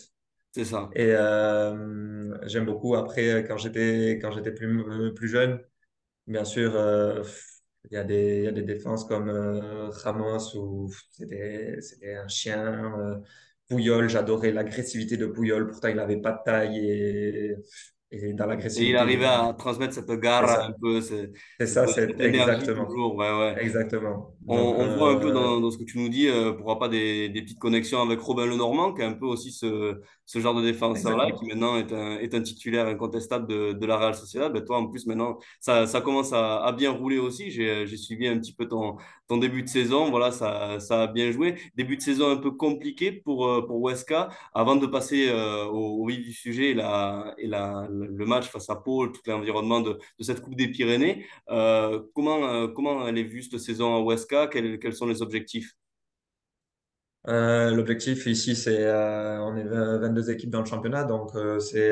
c'est 0.51 0.65
ça. 0.65 0.89
Et 0.93 1.07
euh, 1.11 2.37
j'aime 2.47 2.65
beaucoup 2.65 2.95
après 2.95 3.45
quand 3.47 3.57
j'étais 3.57 4.19
quand 4.21 4.31
j'étais 4.31 4.51
plus 4.53 4.81
euh, 5.09 5.13
plus 5.13 5.29
jeune, 5.29 5.61
bien 6.27 6.45
sûr, 6.45 6.75
euh, 6.75 7.23
il 7.91 7.93
y 7.95 7.97
a 7.97 8.03
des 8.05 8.39
il 8.39 8.43
y 8.45 8.47
a 8.47 8.51
des 8.53 8.63
défenses 8.63 9.05
comme 9.05 9.29
euh, 9.29 9.89
Ramos 9.89 10.55
où 10.57 10.91
c'était 11.11 12.15
un 12.15 12.27
chien. 12.27 12.97
euh, 12.99 13.17
Puyol, 13.69 14.09
j'adorais 14.09 14.51
l'agressivité 14.51 15.17
de 15.17 15.27
Puyol. 15.27 15.67
Pourtant, 15.67 15.89
il 15.89 15.95
n'avait 15.97 16.21
pas 16.21 16.33
de 16.33 16.39
taille 16.45 16.79
et 16.79 17.55
et 18.11 18.33
dans 18.33 18.45
Et 18.45 18.49
il 18.49 18.55
l'agressivité, 18.55 18.89
il 18.89 18.97
arrivait 18.97 19.25
à 19.25 19.53
transmettre 19.57 19.93
cette 19.93 20.11
garra 20.11 20.65
un 20.67 20.73
peu, 20.73 21.01
ce- 21.01 21.31
C'est 21.59 21.67
ça, 21.67 21.87
c'est 21.87 22.19
exactement. 22.19 22.85
toujours. 22.85 23.15
Ouais, 23.15 23.31
ouais. 23.31 23.63
Exactement. 23.63 24.35
On, 24.47 24.97
voit 24.97 25.11
un 25.11 25.17
peu 25.17 25.29
euh, 25.29 25.33
dans, 25.33 25.59
dans 25.59 25.69
ce 25.71 25.77
que 25.77 25.83
tu 25.83 25.99
nous 25.99 26.09
dis, 26.09 26.27
euh, 26.27 26.51
pourquoi 26.53 26.79
pas 26.79 26.89
des, 26.89 27.29
des 27.29 27.41
petites 27.43 27.59
connexions 27.59 28.01
avec 28.01 28.19
Robin 28.19 28.45
Lenormand, 28.47 28.93
qui 28.93 29.01
est 29.01 29.05
un 29.05 29.13
peu 29.13 29.27
aussi 29.27 29.51
ce, 29.51 30.01
ce 30.25 30.39
genre 30.39 30.55
de 30.55 30.63
défenseur-là, 30.63 31.31
qui 31.31 31.45
maintenant 31.45 31.77
est 31.77 31.93
un, 31.93 32.17
est 32.17 32.33
un 32.33 32.41
titulaire 32.41 32.87
incontestable 32.87 33.47
de, 33.47 33.73
de 33.73 33.85
la 33.85 33.97
Real 33.97 34.15
Sociedad. 34.15 34.51
Ben, 34.51 34.63
toi, 34.63 34.77
en 34.77 34.87
plus, 34.87 35.05
maintenant, 35.05 35.37
ça, 35.59 35.85
ça 35.85 36.01
commence 36.01 36.33
à, 36.33 36.63
à 36.63 36.71
bien 36.71 36.91
rouler 36.91 37.19
aussi. 37.19 37.51
J'ai, 37.51 37.85
suivi 37.97 38.27
un 38.27 38.39
petit 38.39 38.53
peu 38.53 38.67
ton, 38.67 38.97
ton 39.27 39.37
début 39.37 39.61
de 39.61 39.67
saison. 39.67 40.09
Voilà, 40.09 40.31
ça, 40.31 40.79
ça 40.79 41.03
a 41.03 41.07
bien 41.07 41.31
joué. 41.31 41.55
Début 41.75 41.97
de 41.97 42.01
saison 42.01 42.31
un 42.31 42.37
peu 42.37 42.51
compliqué 42.51 43.11
pour, 43.11 43.45
euh, 43.45 43.61
pour 43.65 43.77
Huesca. 43.77 44.29
Avant 44.55 44.75
de 44.75 44.87
passer 44.87 45.27
euh, 45.29 45.65
au, 45.65 46.01
au 46.03 46.07
vif 46.07 46.25
du 46.25 46.33
sujet 46.33 46.71
et, 46.71 46.73
la, 46.73 47.35
et 47.37 47.47
la, 47.47 47.87
le 47.91 48.25
match 48.25 48.47
face 48.47 48.69
à 48.71 48.75
Pau, 48.75 49.07
tout 49.07 49.21
l'environnement 49.27 49.81
de, 49.81 49.99
de 50.17 50.23
cette 50.23 50.41
Coupe 50.41 50.55
des 50.55 50.69
Pyrénées. 50.69 51.25
Euh, 51.49 52.01
comment, 52.15 52.43
euh, 52.45 52.67
comment 52.67 53.07
elle 53.07 53.19
est 53.19 53.23
vue 53.23 53.43
cette 53.43 53.59
saison 53.59 53.95
à 53.95 53.99
Huesca? 53.99 54.30
Quels, 54.47 54.79
quels 54.79 54.93
sont 54.95 55.05
les 55.07 55.21
objectifs? 55.21 55.73
Euh, 57.27 57.69
l'objectif 57.71 58.25
ici, 58.25 58.55
c'est 58.55 58.83
euh, 58.85 59.39
on 59.43 59.55
est 59.55 59.63
20 59.63 59.99
22 59.99 60.31
équipes 60.31 60.49
dans 60.49 60.61
le 60.61 60.65
championnat, 60.65 61.03
donc 61.03 61.35
euh, 61.35 61.59
c'est 61.59 61.91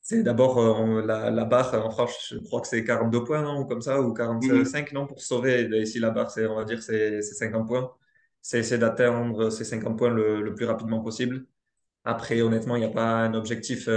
c'est 0.00 0.22
d'abord 0.22 0.60
la, 1.02 1.30
la 1.30 1.44
barre 1.44 1.74
en 1.86 1.90
France, 1.90 2.28
je 2.32 2.38
crois 2.38 2.60
que 2.62 2.68
c'est 2.68 2.84
42 2.84 3.24
points, 3.24 3.42
non, 3.42 3.60
ou 3.60 3.66
comme 3.66 3.82
ça, 3.82 4.00
ou 4.00 4.14
Mhm. 4.40 4.72
45, 4.72 4.92
non, 4.92 5.06
pour 5.06 5.20
sauver. 5.20 5.62
Et 5.72 5.82
ici, 5.82 5.98
la 5.98 6.10
barre, 6.10 6.30
c'est, 6.30 6.46
on 6.46 6.56
va 6.56 6.64
dire, 6.64 6.82
c'est 6.82 7.20
c'est 7.22 7.34
50 7.34 7.66
points. 7.68 7.92
C'est 8.40 8.78
d'atteindre 8.78 9.50
ces 9.50 9.64
50 9.64 9.98
points 9.98 10.08
le, 10.10 10.40
le 10.42 10.54
plus 10.54 10.64
rapidement 10.66 11.00
possible. 11.02 11.46
Après, 12.04 12.40
honnêtement, 12.42 12.76
il 12.76 12.80
n'y 12.80 12.86
a 12.86 12.90
pas 12.90 13.02
un 13.24 13.34
objectif 13.34 13.88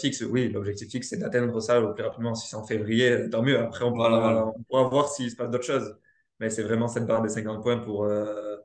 fixe. 0.00 0.22
Oui, 0.22 0.50
l'objectif 0.50 0.90
fixe, 0.90 1.08
c'est 1.10 1.18
d'atteindre 1.18 1.60
ça 1.60 1.80
le 1.80 1.94
plus 1.94 2.04
rapidement. 2.04 2.34
Si 2.34 2.48
c'est 2.48 2.56
en 2.56 2.64
février, 2.66 3.30
tant 3.30 3.42
mieux. 3.42 3.58
Après, 3.60 3.84
on 3.84 3.92
Voilà, 3.92 4.20
voilà. 4.20 4.42
pourra, 4.42 4.52
on 4.56 4.62
pourra 4.64 4.84
voir 4.88 5.08
s'il 5.10 5.30
se 5.30 5.36
passe 5.36 5.50
d'autres 5.50 5.64
choses. 5.66 5.96
Mais 6.40 6.50
c'est 6.50 6.62
vraiment 6.62 6.88
cette 6.88 7.06
barre 7.06 7.22
des 7.22 7.28
50 7.28 7.62
points 7.62 7.78
pour, 7.78 8.04
euh, 8.04 8.56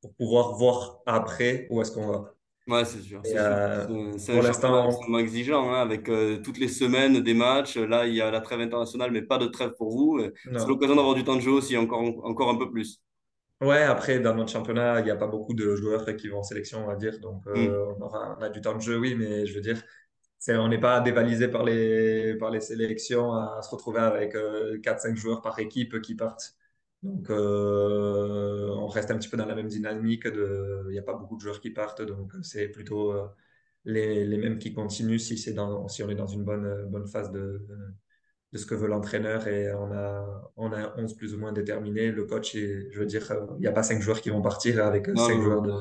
pour 0.00 0.14
pouvoir 0.14 0.54
voir 0.54 1.00
après 1.06 1.66
où 1.70 1.80
est-ce 1.80 1.92
qu'on 1.92 2.06
va. 2.06 2.32
Ouais, 2.68 2.84
c'est 2.84 3.00
sûr, 3.00 3.20
c'est 3.22 3.38
euh, 3.38 3.86
un, 3.86 4.18
championnat 4.18 4.48
extrêmement 4.48 5.18
exigeant, 5.18 5.72
hein, 5.72 5.80
avec 5.80 6.08
euh, 6.08 6.38
toutes 6.42 6.58
les 6.58 6.66
semaines 6.66 7.20
des 7.20 7.34
matchs. 7.34 7.76
Là, 7.76 8.06
il 8.06 8.14
y 8.14 8.20
a 8.20 8.30
la 8.30 8.40
trêve 8.40 8.60
internationale, 8.60 9.12
mais 9.12 9.22
pas 9.22 9.38
de 9.38 9.46
trêve 9.46 9.74
pour 9.78 9.90
vous. 9.90 10.18
Euh, 10.18 10.32
C'est 10.44 10.66
l'occasion 10.66 10.96
d'avoir 10.96 11.14
du 11.14 11.22
temps 11.22 11.36
de 11.36 11.40
jeu 11.40 11.52
aussi, 11.52 11.76
encore, 11.76 12.02
encore 12.24 12.50
un 12.50 12.56
peu 12.56 12.68
plus. 12.68 13.00
Ouais, 13.60 13.84
après, 13.84 14.18
dans 14.18 14.34
notre 14.34 14.50
championnat, 14.50 14.98
il 14.98 15.04
n'y 15.04 15.12
a 15.12 15.16
pas 15.16 15.28
beaucoup 15.28 15.54
de 15.54 15.76
joueurs 15.76 16.04
qui 16.16 16.28
vont 16.28 16.38
en 16.38 16.42
sélection, 16.42 16.82
on 16.82 16.88
va 16.88 16.96
dire. 16.96 17.20
Donc, 17.20 17.46
Hmm. 17.46 17.68
on 17.98 18.02
aura, 18.02 18.36
on 18.36 18.42
a 18.42 18.48
du 18.48 18.60
temps 18.60 18.74
de 18.74 18.80
jeu, 18.82 18.98
oui, 18.98 19.14
mais 19.14 19.46
je 19.46 19.54
veux 19.54 19.60
dire, 19.60 19.80
on 20.48 20.68
n'est 20.68 20.80
pas 20.80 21.00
dévalisé 21.00 21.48
par 21.48 21.64
les, 21.64 22.34
par 22.34 22.50
les 22.50 22.60
sélections 22.60 23.32
à 23.32 23.60
se 23.62 23.70
retrouver 23.70 24.00
avec 24.00 24.34
euh, 24.34 24.78
4-5 24.78 25.16
joueurs 25.16 25.42
par 25.42 25.58
équipe 25.58 26.00
qui 26.00 26.14
partent. 26.14 26.54
Donc, 27.06 27.30
euh, 27.30 28.68
on 28.76 28.86
reste 28.88 29.10
un 29.10 29.18
petit 29.18 29.28
peu 29.28 29.36
dans 29.36 29.46
la 29.46 29.54
même 29.54 29.68
dynamique 29.68 30.26
de, 30.26 30.84
il 30.88 30.92
n'y 30.92 30.98
a 30.98 31.02
pas 31.02 31.14
beaucoup 31.14 31.36
de 31.36 31.40
joueurs 31.42 31.60
qui 31.60 31.70
partent, 31.70 32.02
donc 32.02 32.32
c'est 32.42 32.68
plutôt 32.68 33.12
euh, 33.12 33.28
les, 33.84 34.24
les 34.26 34.38
mêmes 34.38 34.58
qui 34.58 34.72
continuent 34.74 35.18
si 35.18 35.38
c'est 35.38 35.52
dans, 35.54 35.88
si 35.88 36.02
on 36.02 36.10
est 36.10 36.14
dans 36.16 36.26
une 36.26 36.44
bonne, 36.44 36.86
bonne 36.90 37.06
phase 37.06 37.30
de, 37.32 37.66
de 38.52 38.58
ce 38.58 38.66
que 38.66 38.74
veut 38.74 38.88
l'entraîneur 38.88 39.46
et 39.48 39.72
on 39.74 39.92
a, 39.92 40.52
on 40.56 40.72
a 40.72 40.78
un 40.78 40.94
11 40.98 41.14
plus 41.14 41.34
ou 41.34 41.38
moins 41.38 41.52
déterminé. 41.52 42.10
Le 42.12 42.24
coach, 42.26 42.54
est- 42.56 42.90
je 42.92 42.98
veux 43.00 43.06
dire, 43.06 43.30
euh, 43.32 43.46
il 43.56 43.60
n'y 43.60 43.66
a 43.68 43.72
pas 43.72 43.82
cinq 43.84 44.00
joueurs 44.02 44.20
qui 44.20 44.30
vont 44.30 44.42
partir 44.42 44.84
avec 44.86 45.08
euh, 45.08 45.16
Non, 45.16 45.28
cinq 45.28 45.40
non, 45.40 45.42
joueurs 45.42 45.62
non. 45.62 45.62
de, 45.62 45.72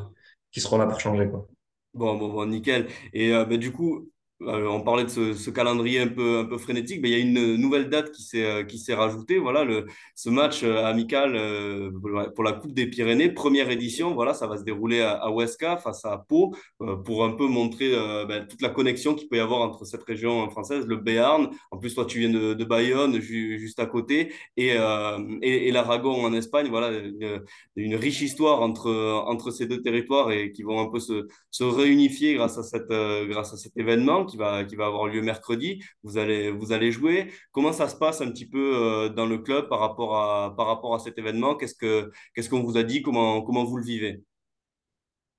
qui 0.52 0.62
seront 0.62 0.78
là 0.78 0.88
pour 0.88 1.00
changer, 1.00 1.30
quoi. 1.30 1.48
Bon, 1.94 2.18
bon, 2.18 2.30
bon, 2.34 2.46
nickel. 2.48 2.90
Et 3.14 3.34
euh, 3.34 3.46
bah, 3.46 3.56
du 3.58 3.72
coup, 3.72 3.98
euh, 4.00 4.12
on 4.42 4.82
parlait 4.82 5.06
de 5.06 5.10
ce, 5.34 5.50
calendrier 5.50 6.00
un 6.02 6.08
peu, 6.08 6.40
un 6.40 6.46
peu 6.46 6.58
frénétique, 6.58 7.00
mais 7.02 7.10
il 7.10 7.12
y 7.14 7.16
a 7.16 7.24
une 7.24 7.56
nouvelle 7.56 7.90
date 7.90 8.12
qui 8.12 8.22
s'est, 8.22 8.44
euh, 8.44 8.96
rajoutée. 8.96 9.38
Voilà, 9.38 9.66
ce 10.14 10.30
match 10.30 10.64
euh, 10.64 10.84
amical 10.86 11.36
euh, 11.36 11.92
pour 12.36 12.44
la 12.44 12.54
Coupe 12.54 12.74
des 12.74 12.88
Pyrénées, 12.88 13.30
première 13.30 13.70
édition, 13.70 14.14
voilà, 14.14 14.34
ça 14.34 14.48
va 14.48 14.58
se 14.58 14.64
dérouler 14.64 15.02
à, 15.02 15.30
Huesca 15.30 15.78
face 15.78 16.04
à 16.06 16.18
Pau 16.18 16.54
euh, 16.82 16.98
pour 16.98 17.24
un 17.24 17.32
peu 17.32 17.48
montrer 17.48 17.94
euh, 17.94 18.26
ben, 18.26 18.46
toute 18.48 18.62
la 18.62 18.70
connexion 18.70 19.16
qu'il 19.16 19.30
peut 19.30 19.38
y 19.38 19.40
avoir 19.40 19.62
entre 19.62 19.86
cette 19.86 20.04
région 20.04 20.50
française, 20.50 20.86
le 20.86 20.98
Béarn. 20.98 21.50
En 21.72 21.78
plus, 21.78 21.96
toi, 21.96 22.06
tu 22.06 22.20
viens 22.20 22.30
de, 22.30 22.66
Bayonne, 22.66 23.22
ju- 23.22 23.60
juste 23.60 23.80
à 23.80 23.86
côté, 23.86 24.34
et, 24.58 24.74
euh, 24.74 25.20
et, 25.42 25.72
l'Aragon 25.72 26.26
en 26.26 26.34
Espagne. 26.34 26.68
Voilà, 26.70 26.90
une, 26.98 27.42
une 27.76 27.96
riche 27.96 28.22
histoire 28.22 28.62
entre, 28.62 28.92
entre 29.28 29.52
ces 29.52 29.68
deux 29.68 29.82
territoires 29.82 30.32
et 30.32 30.52
qui 30.52 30.64
vont 30.64 30.80
un 30.80 30.90
peu 30.90 31.00
se, 31.00 31.28
se 31.52 31.64
réunifier 31.64 32.34
grâce 32.34 32.58
à, 32.58 32.64
cette, 32.64 32.92
euh, 32.92 33.28
grâce 33.28 33.54
à 33.54 33.58
cet 33.58 33.78
événement 33.78 34.25
qui 34.26 34.38
va, 34.38 34.64
qui 34.66 34.76
va 34.76 34.88
avoir 34.88 35.08
lieu 35.08 35.22
mercredi. 35.22 35.82
Vous 36.04 36.18
allez, 36.18 36.52
vous 36.52 36.72
allez 36.72 36.92
jouer. 36.92 37.32
Comment 37.52 37.74
ça 37.74 37.88
se 37.90 37.96
passe 37.96 38.22
un 38.22 38.30
petit 38.32 38.48
peu 38.50 38.76
euh, 39.08 39.10
dans 39.10 39.26
le 39.26 39.38
club 39.40 39.70
par 39.70 39.80
rapport 39.80 40.18
à, 40.18 40.56
par 40.56 40.68
rapport 40.68 40.96
à 40.96 41.00
cet 41.00 41.18
événement? 41.18 41.56
Qu'est-ce 41.56 41.76
que, 41.76 42.12
qu'est-ce 42.34 42.50
qu'on 42.50 42.64
vous 42.64 42.78
a 42.78 42.84
dit? 42.84 43.02
Comment, 43.02 43.42
comment 43.42 43.64
vous 43.66 43.78
le 43.78 43.86
vivez? 43.86 44.24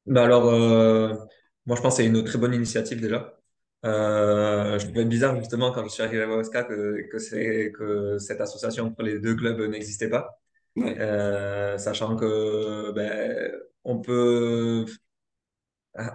Bah 0.06 0.24
alors, 0.24 0.46
euh, 0.46 1.14
moi 1.66 1.76
je 1.76 1.82
pense 1.82 1.96
que 1.96 2.02
c'est 2.02 2.08
une 2.08 2.22
très 2.24 2.38
bonne 2.38 2.54
initiative 2.54 3.00
déjà. 3.00 3.38
Euh, 3.84 4.78
je 4.78 4.86
trouvais 4.86 5.04
bizarre 5.04 5.36
justement 5.38 5.72
quand 5.72 5.84
je 5.84 5.88
suis 5.90 6.02
arrivé 6.02 6.22
à 6.22 6.28
OSK 6.28 6.52
que, 6.68 7.08
que, 7.10 7.68
que 7.70 8.18
cette 8.18 8.40
association 8.40 8.86
entre 8.86 9.02
les 9.02 9.18
deux 9.20 9.34
clubs 9.36 9.60
n'existait 9.70 10.08
pas. 10.10 10.40
Ouais, 10.76 10.96
Euh, 11.00 11.78
sachant 11.78 12.16
que 12.16 12.92
ben, 12.92 13.52
on 13.84 14.00
peut, 14.00 14.86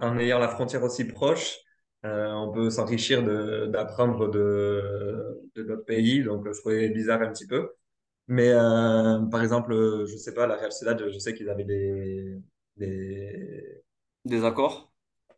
en 0.01 0.17
ayant 0.19 0.39
la 0.39 0.47
frontière 0.49 0.83
aussi 0.83 1.05
proche, 1.05 1.57
euh, 2.05 2.31
on 2.33 2.51
peut 2.51 2.69
s'enrichir 2.69 3.23
d'apprendre 3.69 4.29
de, 4.29 5.41
de 5.55 5.63
notre 5.63 5.85
pays. 5.85 6.23
Donc 6.23 6.47
je 6.51 6.59
trouvais 6.59 6.89
bizarre 6.89 7.21
un 7.21 7.31
petit 7.31 7.47
peu. 7.47 7.71
Mais 8.27 8.49
euh, 8.51 9.19
par 9.31 9.41
exemple, 9.43 9.73
je 10.07 10.17
sais 10.17 10.33
pas, 10.33 10.47
la 10.47 10.55
Real 10.57 10.71
Sociedad, 10.71 11.09
je 11.11 11.19
sais 11.19 11.33
qu'ils 11.35 11.49
avaient 11.49 11.65
des, 11.65 12.37
des, 12.77 13.83
des 14.25 14.45
accords? 14.45 14.90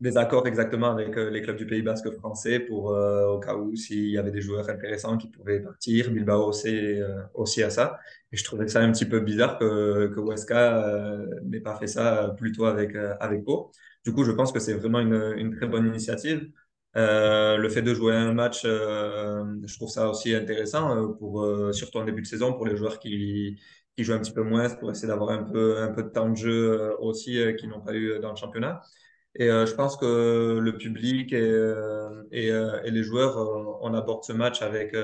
Des 0.03 0.17
accords 0.17 0.45
exactement 0.47 0.91
avec 0.91 1.17
euh, 1.17 1.29
les 1.29 1.41
clubs 1.41 1.55
du 1.55 1.65
Pays 1.65 1.81
Basque 1.81 2.11
français 2.11 2.59
pour 2.59 2.91
euh, 2.91 3.25
au 3.27 3.39
cas 3.39 3.55
où 3.55 3.73
s'il 3.75 4.09
y 4.09 4.17
avait 4.17 4.31
des 4.31 4.41
joueurs 4.41 4.69
intéressants 4.69 5.17
qui 5.17 5.29
pouvaient 5.29 5.61
partir. 5.61 6.11
Bilbao 6.11 6.45
aussi, 6.45 6.75
euh, 6.99 7.21
aussi 7.33 7.63
à 7.63 7.69
ça. 7.69 7.97
Et 8.33 8.37
je 8.37 8.43
trouvais 8.43 8.67
ça 8.67 8.81
un 8.81 8.91
petit 8.91 9.05
peu 9.05 9.21
bizarre 9.21 9.57
que, 9.57 10.11
que 10.13 10.19
Huesca 10.19 10.85
euh, 10.85 11.25
n'ait 11.45 11.61
pas 11.61 11.77
fait 11.79 11.87
ça 11.87 12.35
plutôt 12.37 12.65
avec, 12.65 12.95
avec 13.21 13.45
Pau. 13.45 13.71
Du 14.03 14.11
coup, 14.13 14.25
je 14.25 14.31
pense 14.33 14.51
que 14.51 14.59
c'est 14.59 14.73
vraiment 14.73 14.99
une, 14.99 15.55
très 15.55 15.67
bonne 15.67 15.87
initiative. 15.87 16.51
Le 16.95 17.69
fait 17.69 17.81
de 17.81 17.93
jouer 17.93 18.13
un 18.13 18.33
match, 18.33 18.63
je 18.63 19.75
trouve 19.75 19.89
ça 19.89 20.09
aussi 20.09 20.35
intéressant 20.35 21.13
pour 21.13 21.47
surtout 21.73 21.99
en 21.99 22.03
début 22.05 22.21
de 22.21 22.27
saison 22.27 22.53
pour 22.53 22.65
les 22.67 22.75
joueurs 22.75 22.99
qui 22.99 23.57
qui 23.95 24.03
jouent 24.03 24.13
un 24.13 24.19
petit 24.19 24.33
peu 24.33 24.41
moins 24.43 24.67
pour 24.69 24.89
essayer 24.89 25.07
d'avoir 25.07 25.29
un 25.29 25.43
peu 25.43 25.77
un 25.79 25.89
peu 25.89 26.03
de 26.03 26.09
temps 26.09 26.29
de 26.29 26.35
jeu 26.35 26.93
aussi 26.99 27.39
qu'ils 27.57 27.69
n'ont 27.69 27.81
pas 27.81 27.93
eu 27.93 28.19
dans 28.19 28.31
le 28.31 28.35
championnat. 28.35 28.81
Et 29.35 29.49
euh, 29.49 29.65
je 29.65 29.73
pense 29.73 29.97
que 29.97 30.59
le 30.61 30.77
public 30.77 31.33
et, 31.33 31.41
euh, 31.41 32.23
euh, 32.33 32.81
les 32.83 33.03
joueurs, 33.03 33.37
on 33.81 33.93
aborde 33.93 34.23
ce 34.23 34.33
match 34.33 34.61
avec, 34.61 34.95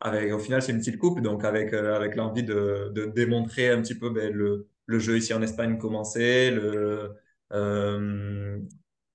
avec 0.00 0.32
au 0.32 0.38
final, 0.38 0.62
c'est 0.62 0.72
une 0.72 0.78
petite 0.78 0.98
coupe, 0.98 1.20
donc 1.20 1.44
avec, 1.44 1.72
avec 1.72 2.16
l'envie 2.16 2.42
de, 2.42 2.90
de 2.94 3.06
démontrer 3.06 3.70
un 3.70 3.80
petit 3.82 3.94
peu 3.98 4.10
ben, 4.10 4.32
le, 4.32 4.68
le 4.86 4.98
jeu 4.98 5.16
ici 5.16 5.32
en 5.34 5.42
Espagne 5.42 5.78
commencer, 5.78 6.50
le, 6.50 7.16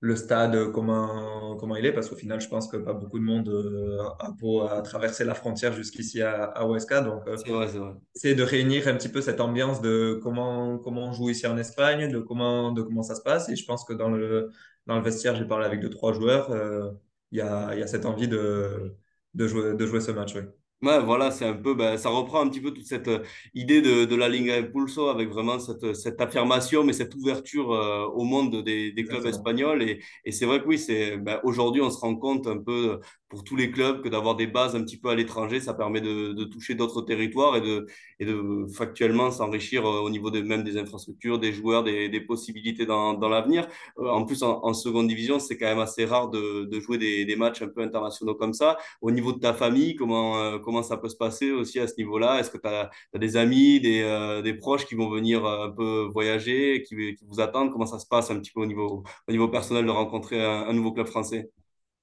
le 0.00 0.16
stade, 0.16 0.72
comment, 0.72 1.56
comment 1.56 1.76
il 1.76 1.86
est, 1.86 1.92
parce 1.92 2.08
qu'au 2.08 2.16
final, 2.16 2.40
je 2.40 2.48
pense 2.48 2.68
que 2.68 2.76
pas 2.78 2.94
beaucoup 2.94 3.18
de 3.18 3.24
monde 3.24 3.48
euh, 3.48 3.98
a, 4.18 4.32
pour- 4.38 4.70
a 4.70 4.82
traversé 4.82 5.24
la 5.24 5.34
frontière 5.34 5.72
jusqu'ici 5.74 6.22
à, 6.22 6.44
à 6.44 6.66
Huesca, 6.66 7.02
donc 7.02 7.26
euh, 7.28 7.36
C'est 7.36 7.50
vrai, 7.50 7.68
c'est 7.68 7.78
vrai. 7.78 7.94
essayer 8.14 8.34
de 8.34 8.42
réunir 8.42 8.88
un 8.88 8.94
petit 8.96 9.08
peu 9.08 9.20
cette 9.22 9.40
ambiance 9.40 9.80
de 9.80 10.18
comment, 10.22 10.78
comment 10.78 11.06
on 11.08 11.12
joue 11.12 11.30
ici 11.30 11.46
en 11.46 11.56
Espagne, 11.58 12.10
de 12.10 12.18
comment, 12.20 12.72
de 12.72 12.82
comment 12.82 13.02
ça 13.02 13.14
se 13.14 13.22
passe. 13.22 13.48
Et 13.48 13.56
je 13.56 13.64
pense 13.64 13.84
que 13.84 13.92
dans 13.92 14.10
le, 14.10 14.50
dans 14.86 14.96
le 14.96 15.02
vestiaire, 15.02 15.36
j'ai 15.36 15.46
parlé 15.46 15.66
avec 15.66 15.80
deux, 15.80 15.90
trois 15.90 16.12
joueurs, 16.12 16.50
euh, 16.50 16.90
il 17.32 17.38
y 17.38 17.40
a, 17.42 17.74
y 17.76 17.82
a 17.82 17.86
cette 17.86 18.06
envie 18.06 18.28
de, 18.28 18.96
de 19.34 19.46
jouer, 19.48 19.74
de 19.76 19.86
jouer 19.86 20.00
ce 20.00 20.10
match. 20.12 20.34
Oui, 20.34 20.42
Ouais, 20.82 20.98
voilà, 20.98 21.30
c'est 21.30 21.44
un 21.44 21.52
peu, 21.52 21.74
ben, 21.74 21.98
ça 21.98 22.08
reprend 22.08 22.40
un 22.40 22.48
petit 22.48 22.60
peu 22.62 22.70
toute 22.70 22.86
cette 22.86 23.06
euh, 23.08 23.18
idée 23.54 23.82
de, 23.82 24.06
de 24.06 24.16
la 24.16 24.30
Liga 24.30 24.56
Impulso 24.56 25.08
avec 25.08 25.28
vraiment 25.28 25.58
cette, 25.58 25.94
cette 25.94 26.18
affirmation, 26.22 26.84
mais 26.84 26.94
cette 26.94 27.14
ouverture 27.16 27.70
euh, 27.74 28.06
au 28.06 28.24
monde 28.24 28.62
des, 28.64 28.90
des 28.90 29.04
clubs 29.04 29.26
espagnols. 29.26 29.82
Et, 29.82 30.00
et 30.24 30.32
c'est 30.32 30.46
vrai 30.46 30.62
que 30.62 30.66
oui, 30.66 30.78
c'est, 30.78 31.18
ben, 31.18 31.38
aujourd'hui, 31.44 31.82
on 31.82 31.90
se 31.90 31.98
rend 31.98 32.16
compte 32.16 32.46
un 32.46 32.56
peu 32.56 32.92
euh, 32.92 32.96
pour 33.28 33.44
tous 33.44 33.56
les 33.56 33.70
clubs 33.70 34.02
que 34.02 34.08
d'avoir 34.08 34.36
des 34.36 34.46
bases 34.46 34.74
un 34.74 34.82
petit 34.82 34.96
peu 34.98 35.10
à 35.10 35.14
l'étranger, 35.14 35.60
ça 35.60 35.74
permet 35.74 36.00
de, 36.00 36.32
de 36.32 36.44
toucher 36.44 36.74
d'autres 36.74 37.02
territoires 37.02 37.56
et 37.56 37.60
de, 37.60 37.86
et 38.18 38.24
de 38.24 38.66
factuellement 38.74 39.30
s'enrichir 39.30 39.84
euh, 39.86 40.00
au 40.00 40.08
niveau 40.08 40.30
de, 40.30 40.40
même 40.40 40.62
des 40.64 40.78
infrastructures, 40.78 41.38
des 41.38 41.52
joueurs, 41.52 41.84
des, 41.84 42.08
des 42.08 42.20
possibilités 42.22 42.86
dans, 42.86 43.12
dans 43.12 43.28
l'avenir. 43.28 43.68
Euh, 43.98 44.08
en 44.08 44.24
plus, 44.24 44.42
en, 44.42 44.60
en 44.64 44.72
seconde 44.72 45.08
division, 45.08 45.38
c'est 45.38 45.58
quand 45.58 45.66
même 45.66 45.78
assez 45.78 46.06
rare 46.06 46.30
de, 46.30 46.64
de 46.64 46.80
jouer 46.80 46.98
des, 46.98 47.24
des 47.26 47.36
matchs 47.36 47.60
un 47.62 47.68
peu 47.68 47.82
internationaux 47.82 48.34
comme 48.34 48.54
ça 48.54 48.78
au 49.02 49.10
niveau 49.10 49.32
de 49.32 49.38
ta 49.40 49.52
famille, 49.54 49.94
comment, 49.94 50.38
euh, 50.38 50.58
comment 50.70 50.82
ça 50.82 50.96
peut 50.96 51.08
se 51.08 51.16
passer 51.16 51.50
aussi 51.52 51.80
à 51.80 51.86
ce 51.88 51.94
niveau-là? 51.98 52.40
Est-ce 52.40 52.50
que 52.50 52.58
tu 52.58 52.68
as, 52.68 52.90
des 53.18 53.36
amis, 53.36 53.80
des, 53.80 54.02
euh, 54.02 54.42
des 54.42 54.54
proches 54.54 54.86
qui 54.86 54.94
vont 54.94 55.10
venir 55.10 55.44
euh, 55.44 55.66
un 55.68 55.70
peu 55.70 56.08
voyager, 56.12 56.82
qui, 56.86 57.14
qui 57.16 57.24
vous 57.26 57.40
attendent? 57.40 57.72
Comment 57.72 57.86
ça 57.86 57.98
se 57.98 58.06
passe 58.06 58.30
un 58.30 58.38
petit 58.40 58.50
peu 58.52 58.60
au 58.60 58.66
niveau, 58.66 59.04
au 59.28 59.32
niveau 59.32 59.48
personnel 59.48 59.84
de 59.86 59.90
rencontrer 59.90 60.42
un, 60.44 60.68
un 60.68 60.72
nouveau 60.72 60.92
club 60.92 61.06
français? 61.06 61.50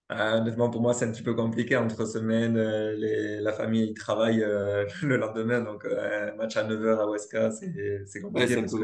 Euh, 0.10 0.38
honnêtement, 0.40 0.70
pour 0.70 0.82
moi, 0.82 0.94
c'est 0.94 1.04
un 1.06 1.12
petit 1.12 1.22
peu 1.24 1.34
compliqué 1.36 1.76
entre 1.76 2.06
semaines. 2.06 2.56
euh, 2.58 2.94
les, 2.96 3.42
la 3.42 3.52
famille 3.52 3.94
travaille 3.94 4.42
euh, 4.42 4.86
le 5.04 5.18
lendemain, 5.18 5.60
donc 5.62 5.86
un 5.86 6.34
match 6.36 6.56
à 6.56 6.64
neuf 6.64 6.82
heures 6.82 7.02
à 7.02 7.12
Huesca, 7.12 7.52
c'est, 7.52 8.22
Ouais, 8.34 8.48
compliqué 8.48 8.56
un 8.56 8.62
parce 8.62 8.76
que 8.76 8.84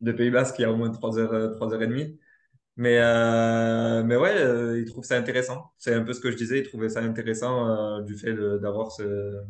de 0.00 0.12
Pays 0.12 0.30
Basque, 0.30 0.58
il 0.58 0.62
y 0.62 0.64
a 0.64 0.72
au 0.72 0.76
moins 0.76 0.90
3 0.90 1.18
heures, 1.18 1.32
euh, 1.34 1.50
3h30. 1.54 2.18
Mais, 2.76 2.98
euh, 2.98 4.02
mais 4.04 4.16
ouais, 4.16 4.36
euh, 4.36 4.78
ils 4.80 4.84
trouvent 4.86 5.04
ça 5.04 5.16
intéressant. 5.16 5.72
C'est 5.78 5.94
un 5.94 6.02
peu 6.04 6.12
ce 6.12 6.20
que 6.20 6.30
je 6.30 6.36
disais, 6.36 6.58
ils 6.60 6.68
trouvaient 6.68 6.90
ça 6.90 7.00
intéressant 7.02 7.68
euh, 8.00 8.02
du 8.02 8.16
fait 8.16 8.34
d'avoir 8.34 8.92
ce, 8.92 9.40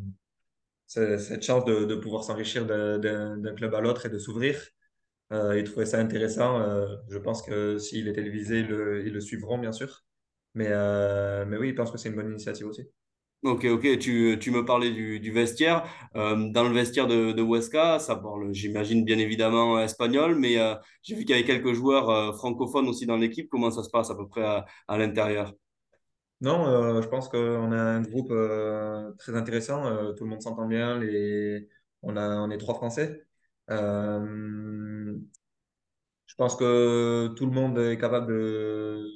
ce- 0.86 1.18
cette 1.18 1.42
chance 1.44 1.64
de, 1.64 1.84
de 1.84 1.94
pouvoir 1.96 2.24
s'enrichir 2.24 2.66
d'un 2.66 3.54
club 3.56 3.74
à 3.74 3.80
l'autre 3.80 4.06
et 4.06 4.10
de 4.10 4.18
s'ouvrir. 4.18 4.60
Euh, 5.32 5.58
ils 5.58 5.64
trouvaient 5.64 5.86
ça 5.86 5.98
intéressant. 6.00 6.60
Euh, 6.62 6.96
je 7.10 7.18
pense 7.18 7.42
que 7.42 7.78
s'il 7.78 8.08
est 8.08 8.14
télévisé, 8.14 8.60
ils 8.60 8.68
le, 8.68 9.06
ils 9.06 9.12
le 9.14 9.20
suivront, 9.20 9.58
bien 9.58 9.72
sûr. 9.72 10.04
Mais, 10.54 10.68
euh, 10.70 11.44
mais 11.46 11.56
oui, 11.58 11.70
ils 11.70 11.74
pensent 11.76 11.92
que 11.92 11.98
c'est 11.98 12.10
une 12.10 12.16
bonne 12.16 12.30
initiative 12.30 12.66
aussi. 12.68 12.88
Ok, 13.42 13.64
ok, 13.66 13.98
tu, 13.98 14.36
tu 14.40 14.50
me 14.50 14.64
parlais 14.64 14.90
du, 14.90 15.20
du 15.20 15.30
vestiaire. 15.30 15.84
Euh, 16.16 16.50
dans 16.50 16.64
le 16.64 16.74
vestiaire 16.74 17.06
de, 17.06 17.30
de 17.32 17.42
Huesca, 17.42 18.00
ça 18.00 18.16
parle, 18.16 18.52
j'imagine, 18.52 19.04
bien 19.04 19.18
évidemment 19.18 19.78
espagnol, 19.78 20.34
mais 20.36 20.58
euh, 20.58 20.74
j'ai 21.02 21.14
vu 21.14 21.20
qu'il 21.24 21.30
y 21.36 21.38
avait 21.38 21.46
quelques 21.46 21.72
joueurs 21.72 22.10
euh, 22.10 22.32
francophones 22.32 22.88
aussi 22.88 23.06
dans 23.06 23.16
l'équipe. 23.16 23.48
Comment 23.48 23.70
ça 23.70 23.84
se 23.84 23.90
passe 23.90 24.10
à 24.10 24.16
peu 24.16 24.26
près 24.26 24.42
à, 24.42 24.64
à 24.88 24.98
l'intérieur? 24.98 25.52
Non, 26.40 26.66
euh, 26.66 27.02
je 27.02 27.08
pense 27.08 27.28
qu'on 27.28 27.72
a 27.72 27.76
un 27.80 28.02
groupe 28.02 28.30
euh, 28.32 29.12
très 29.18 29.36
intéressant. 29.36 29.86
Euh, 29.86 30.12
tout 30.12 30.24
le 30.24 30.30
monde 30.30 30.42
s'entend 30.42 30.66
bien. 30.66 30.98
Les... 30.98 31.68
On 32.02 32.16
a, 32.16 32.28
on 32.40 32.50
est 32.50 32.58
trois 32.58 32.74
Français. 32.74 33.26
Euh, 33.70 35.16
je 36.26 36.34
pense 36.34 36.56
que 36.56 37.28
tout 37.36 37.46
le 37.46 37.52
monde 37.52 37.78
est 37.78 37.98
capable 37.98 38.26
de 38.28 39.06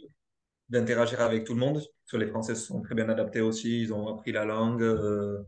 d'interagir 0.70 1.20
avec 1.20 1.44
tout 1.44 1.54
le 1.54 1.60
monde. 1.60 1.82
Les 2.12 2.26
Français 2.26 2.54
sont 2.54 2.80
très 2.80 2.94
bien 2.94 3.08
adaptés 3.08 3.40
aussi, 3.40 3.82
ils 3.82 3.92
ont 3.94 4.08
appris 4.08 4.32
la 4.32 4.44
langue. 4.44 4.82
euh, 4.82 5.38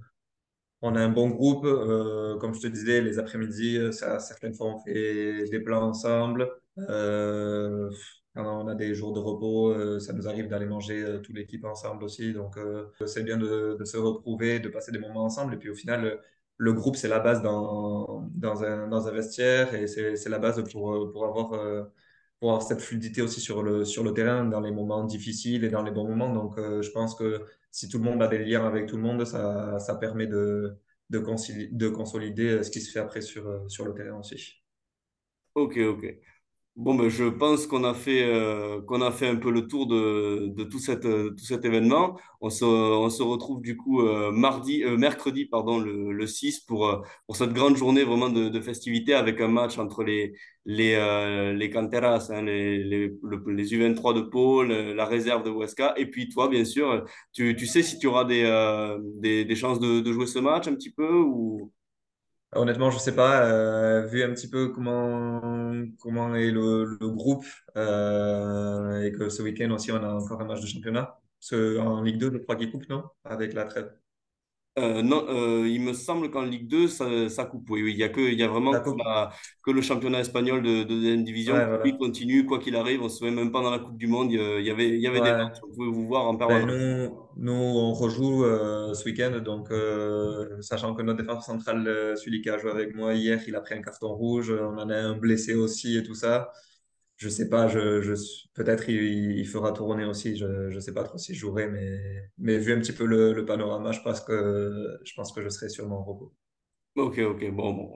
on 0.83 0.97
a 0.97 1.01
un 1.01 1.09
bon 1.09 1.29
groupe. 1.31 1.65
euh, 1.65 2.37
comme 2.39 2.55
je 2.55 2.61
te 2.61 2.67
disais, 2.67 3.01
les 3.01 3.19
après-midi, 3.19 3.79
euh, 3.79 3.93
certaines 3.93 4.55
fois, 4.55 4.67
on 4.69 4.81
fait 4.81 5.45
des 5.51 5.61
plans 5.61 5.83
ensemble. 5.89 6.51
Quand 8.35 8.65
on 8.65 8.67
a 8.67 8.75
des 8.75 8.95
jours 8.95 9.13
de 9.13 9.21
repos, 9.21 10.01
ça 10.01 10.13
nous 10.15 10.27
arrive 10.27 10.49
d'aller 10.49 10.67
manger 10.67 11.21
toute 11.23 11.37
l'équipe 11.37 11.65
ensemble 11.65 12.05
aussi. 12.05 12.33
Donc, 12.33 12.57
c'est 13.07 13.23
bien 13.25 13.37
de, 13.37 13.79
se 13.85 13.97
retrouver, 13.99 14.59
de 14.59 14.69
passer 14.69 14.91
des 14.93 14.99
moments 14.99 15.25
ensemble. 15.25 15.55
Et 15.55 15.59
puis, 15.59 15.69
au 15.71 15.75
final, 15.75 16.19
le, 16.57 16.73
groupe, 16.73 16.97
c'est 16.97 17.09
la 17.09 17.21
base 17.21 17.43
dans, 17.43 18.31
un, 18.65 19.13
vestiaire 19.13 19.75
et 19.75 19.87
c'est, 19.87 20.29
la 20.29 20.39
base 20.39 20.63
pour, 20.73 20.95
avoir, 21.25 21.53
pour 22.43 22.51
avoir 22.51 22.67
cette 22.67 22.81
fluidité 22.83 23.23
aussi 23.23 23.41
sur 23.41 23.63
le, 23.63 23.85
sur 23.85 24.03
le 24.05 24.13
terrain, 24.15 24.45
dans 24.47 24.61
les 24.61 24.73
moments 24.73 25.05
difficiles 25.05 25.65
et 25.65 25.71
dans 25.71 25.83
les 25.85 25.93
bons 25.93 26.09
moments. 26.09 26.35
Donc, 26.35 26.59
euh, 26.59 26.83
je 26.83 26.91
pense 26.91 27.15
que 27.15 27.47
si 27.71 27.89
tout 27.89 27.99
le 27.99 28.05
monde 28.05 28.21
a 28.23 28.27
des 28.29 28.39
liens 28.45 28.67
avec 28.67 28.87
tout 28.89 28.97
le 28.97 29.03
monde, 29.05 29.25
ça, 29.27 29.79
ça 29.79 29.95
permet 29.97 30.27
de, 30.27 30.77
de, 31.11 31.21
de 31.73 31.89
consolider 31.89 32.51
euh, 32.51 32.65
ce 32.65 32.71
qui 32.73 32.81
se 32.81 32.91
fait 32.91 32.99
après 33.01 33.21
sur, 33.23 33.47
euh, 33.49 33.69
sur 33.69 33.85
le 33.87 33.95
terrain 33.95 34.19
aussi. 34.19 34.63
Ok, 35.55 35.77
ok. 35.89 36.05
Bon, 36.75 36.95
ben, 36.95 37.11
je 37.11 37.25
pense 37.25 37.67
qu'on 37.67 37.85
a 37.85 37.93
fait, 37.93 38.23
euh, 38.25 38.81
qu'on 38.87 39.03
a 39.03 39.11
fait 39.13 39.29
un 39.29 39.37
peu 39.37 39.51
le 39.51 39.67
tour 39.69 39.87
de, 39.87 40.47
de 40.57 40.65
tout, 40.65 40.79
cette, 40.79 41.03
tout 41.03 41.45
cet 41.45 41.67
événement. 41.67 42.19
On 42.41 42.49
se, 42.49 42.65
on 42.65 43.11
se 43.11 43.23
retrouve 43.23 43.61
du 43.61 43.77
coup 43.77 44.01
euh, 44.01 44.33
mardi, 44.33 44.83
euh, 44.83 44.97
mercredi 44.97 45.45
pardon, 45.45 45.79
le, 45.79 46.13
le 46.13 46.27
6 46.27 46.61
pour, 46.61 47.05
pour 47.27 47.37
cette 47.37 47.53
grande 47.53 47.77
journée 47.77 48.05
vraiment 48.05 48.31
de, 48.31 48.49
de 48.49 48.61
festivité 48.63 49.13
avec 49.13 49.39
un 49.43 49.49
match 49.49 49.77
entre 49.79 50.03
les, 50.03 50.33
les, 50.65 51.53
les 51.55 51.69
Canteras, 51.71 52.29
hein, 52.31 52.41
les, 52.43 52.83
les, 52.83 53.13
le- 53.23 53.45
les 53.53 53.75
U23 53.75 54.15
de 54.15 54.23
Pau, 54.23 54.63
la 54.65 55.05
réserve 55.05 55.43
de 55.45 55.51
Huesca. 55.51 55.93
Et 55.99 56.07
puis 56.07 56.31
toi, 56.31 56.49
bien 56.49 56.65
sûr, 56.65 57.05
tu, 57.35 57.55
tu 57.55 57.67
sais 57.67 57.83
si 57.83 57.99
tu 57.99 58.07
auras 58.07 58.25
des, 58.25 58.45
des, 59.21 59.45
des 59.45 59.57
chances 59.57 59.79
de, 59.79 60.01
de 60.01 60.13
jouer 60.13 60.27
ce 60.27 60.39
match 60.39 60.69
un 60.69 60.75
petit 60.75 60.91
peu 60.93 61.13
ou... 61.19 61.71
Honnêtement, 62.55 62.91
je 62.91 62.99
sais 62.99 63.15
pas, 63.15 63.47
euh, 63.47 64.07
vu 64.07 64.23
un 64.23 64.31
petit 64.35 64.49
peu 64.49 64.69
comment, 64.69 65.73
comment 66.01 66.35
est 66.35 66.51
le, 66.51 66.99
le 67.01 67.09
groupe 67.09 67.47
euh, 67.77 69.03
et 69.03 69.13
que 69.13 69.31
ce 69.31 69.41
week-end 69.43 69.71
aussi, 69.71 69.91
on 69.91 69.97
a 70.03 70.13
encore 70.13 70.41
un 70.43 70.45
match 70.45 70.61
de 70.61 70.67
championnat. 70.67 71.19
Ce, 71.41 71.79
en 71.79 72.03
Ligue 72.03 72.19
2, 72.19 72.31
je 72.33 72.39
crois 72.39 72.57
qu'il 72.57 72.71
coupe, 72.71 72.89
non? 72.91 73.05
Avec 73.25 73.55
la 73.55 73.65
trêve. 73.65 73.91
Euh, 74.79 75.03
non, 75.03 75.27
euh, 75.29 75.69
il 75.69 75.83
me 75.83 75.93
semble 75.93 76.31
qu'en 76.31 76.43
Ligue 76.43 76.67
2, 76.67 76.89
ça, 76.89 77.29
ça 77.29 77.45
coupe. 77.45 77.69
Oui, 77.69 77.83
oui. 77.83 77.93
Il 77.93 77.99
y 77.99 78.05
a 78.05 78.09
que, 78.09 78.21
il 78.23 78.39
y 78.39 78.43
a 78.43 78.49
vraiment 78.49 78.73
que, 78.73 78.79
coupe? 78.79 78.99
la- 79.05 79.31
que 79.63 79.71
le 79.71 79.83
championnat 79.83 80.21
espagnol 80.21 80.63
de, 80.63 80.83
de 80.83 80.85
deuxième 80.85 81.25
division 81.25 81.55
Ouais, 81.55 81.79
qui 81.85 81.99
continue, 81.99 82.47
quoi 82.47 82.59
qu'il 82.59 82.75
arrive. 82.77 83.03
On 83.03 83.09
se 83.11 83.19
souvient 83.19 83.35
même 83.35 83.53
pas 83.53 83.61
dans 83.63 83.71
la 83.71 83.79
Coupe 83.81 83.99
du 83.99 84.07
Monde, 84.07 84.33
il 84.33 84.39
y 84.39 84.41
a- 84.43 84.59
il 84.61 84.65
y 84.67 84.71
avait, 84.71 84.89
il 84.89 85.01
y 85.01 85.07
avait 85.07 85.21
des 85.21 85.31
matchs. 85.33 85.59
On 85.63 85.75
pouvait 85.75 85.91
vous 85.91 86.07
voir 86.07 86.25
en 86.27 86.33
Ben, 86.33 86.47
permanence. 86.49 86.73
nous, 86.73 87.19
nous, 87.37 87.53
on 87.53 87.93
rejoue 87.93 88.45
euh, 88.45 88.95
ce 88.95 89.05
week-end, 89.05 89.39
donc 89.45 89.69
sachant 90.63 90.95
que 90.95 91.03
notre 91.03 91.21
défenseur 91.23 91.43
central, 91.43 92.15
celui 92.17 92.41
qui 92.41 92.49
a 92.49 92.57
joué 92.59 92.71
avec 92.71 92.95
moi 92.95 93.13
hier, 93.15 93.41
il 93.47 93.55
a 93.55 93.61
pris 93.61 93.75
un 93.75 93.83
carton 93.83 94.15
rouge, 94.15 94.51
on 94.59 94.79
en 94.79 94.89
a 94.89 94.97
un 94.97 95.17
blessé 95.19 95.55
aussi 95.55 95.99
et 95.99 96.03
tout 96.03 96.15
ça. 96.15 96.51
Je 97.23 97.29
sais 97.29 97.49
pas, 97.49 97.69
je, 97.69 98.15
peut-être 98.55 98.89
il, 98.89 99.47
fera 99.47 99.71
tourner 99.71 100.05
aussi, 100.05 100.37
je, 100.37 100.71
je 100.71 100.81
sais 100.81 100.93
pas 100.93 101.05
trop 101.05 101.19
si 101.19 101.35
je 101.35 101.39
jouerai, 101.39 101.69
mais, 101.69 102.01
mais 102.37 102.59
vu 102.59 102.73
un 102.73 102.81
petit 102.81 102.91
peu 102.93 103.05
le, 103.07 103.45
panorama, 103.45 103.93
je 103.93 104.01
pense 104.01 104.21
que, 104.21 104.99
je 105.05 105.15
pense 105.15 105.33
que 105.33 105.41
je 105.41 105.49
serai 105.49 105.69
sûrement 105.69 106.01
au 106.01 106.03
repos. 106.03 106.35
Ok, 106.97 107.19
ok, 107.21 107.51
bon, 107.53 107.93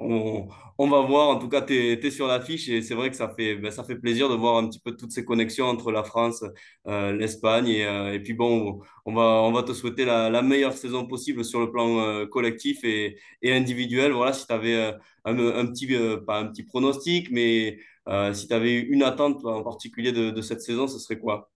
on, 0.79 0.89
va 0.89 1.01
voir. 1.03 1.29
En 1.29 1.39
tout 1.41 1.49
cas, 1.49 1.61
tu 1.61 1.75
es, 1.75 2.11
sur 2.13 2.29
l'affiche 2.29 2.69
et 2.69 2.83
c'est 2.83 2.95
vrai 2.95 3.11
que 3.11 3.17
ça 3.17 3.29
fait, 3.29 3.57
ben, 3.57 3.73
ça 3.73 3.83
fait 3.83 3.97
plaisir 3.97 4.29
de 4.29 4.37
voir 4.37 4.59
un 4.59 4.69
petit 4.69 4.79
peu 4.79 4.97
toutes 4.97 5.11
ces 5.11 5.25
connexions 5.25 5.67
entre 5.67 5.91
la 5.91 6.05
France, 6.05 6.45
euh, 6.87 7.13
l'Espagne. 7.13 7.67
Et, 7.69 7.85
euh, 7.85 8.15
et 8.15 8.21
puis 8.21 8.33
bon, 8.33 8.81
on 9.07 9.13
va, 9.13 9.23
on 9.43 9.53
va 9.53 9.65
te 9.65 9.73
souhaiter 9.73 10.05
la, 10.05 10.41
meilleure 10.43 10.73
saison 10.73 11.05
possible 11.07 11.45
sur 11.45 11.61
le 11.61 11.71
plan 11.73 11.99
euh, 11.99 12.27
collectif 12.27 12.85
et, 12.85 13.19
et 13.43 13.53
individuel. 13.53 14.13
Voilà, 14.13 14.33
si 14.33 14.47
tu 14.47 14.53
avais 14.53 14.95
un, 15.25 15.67
petit, 15.67 15.89
pas 16.27 16.39
un 16.39 16.47
petit 16.47 16.63
pronostic, 16.63 17.31
mais 17.33 17.79
euh, 18.09 18.33
si 18.35 18.49
tu 18.49 18.55
avais 18.55 18.75
une 18.81 19.03
attente 19.03 19.45
en 19.45 19.63
particulier 19.63 20.13
de, 20.13 20.31
de 20.31 20.43
cette 20.43 20.61
saison, 20.63 20.89
ce 20.89 20.99
serait 20.99 21.19
quoi? 21.19 21.51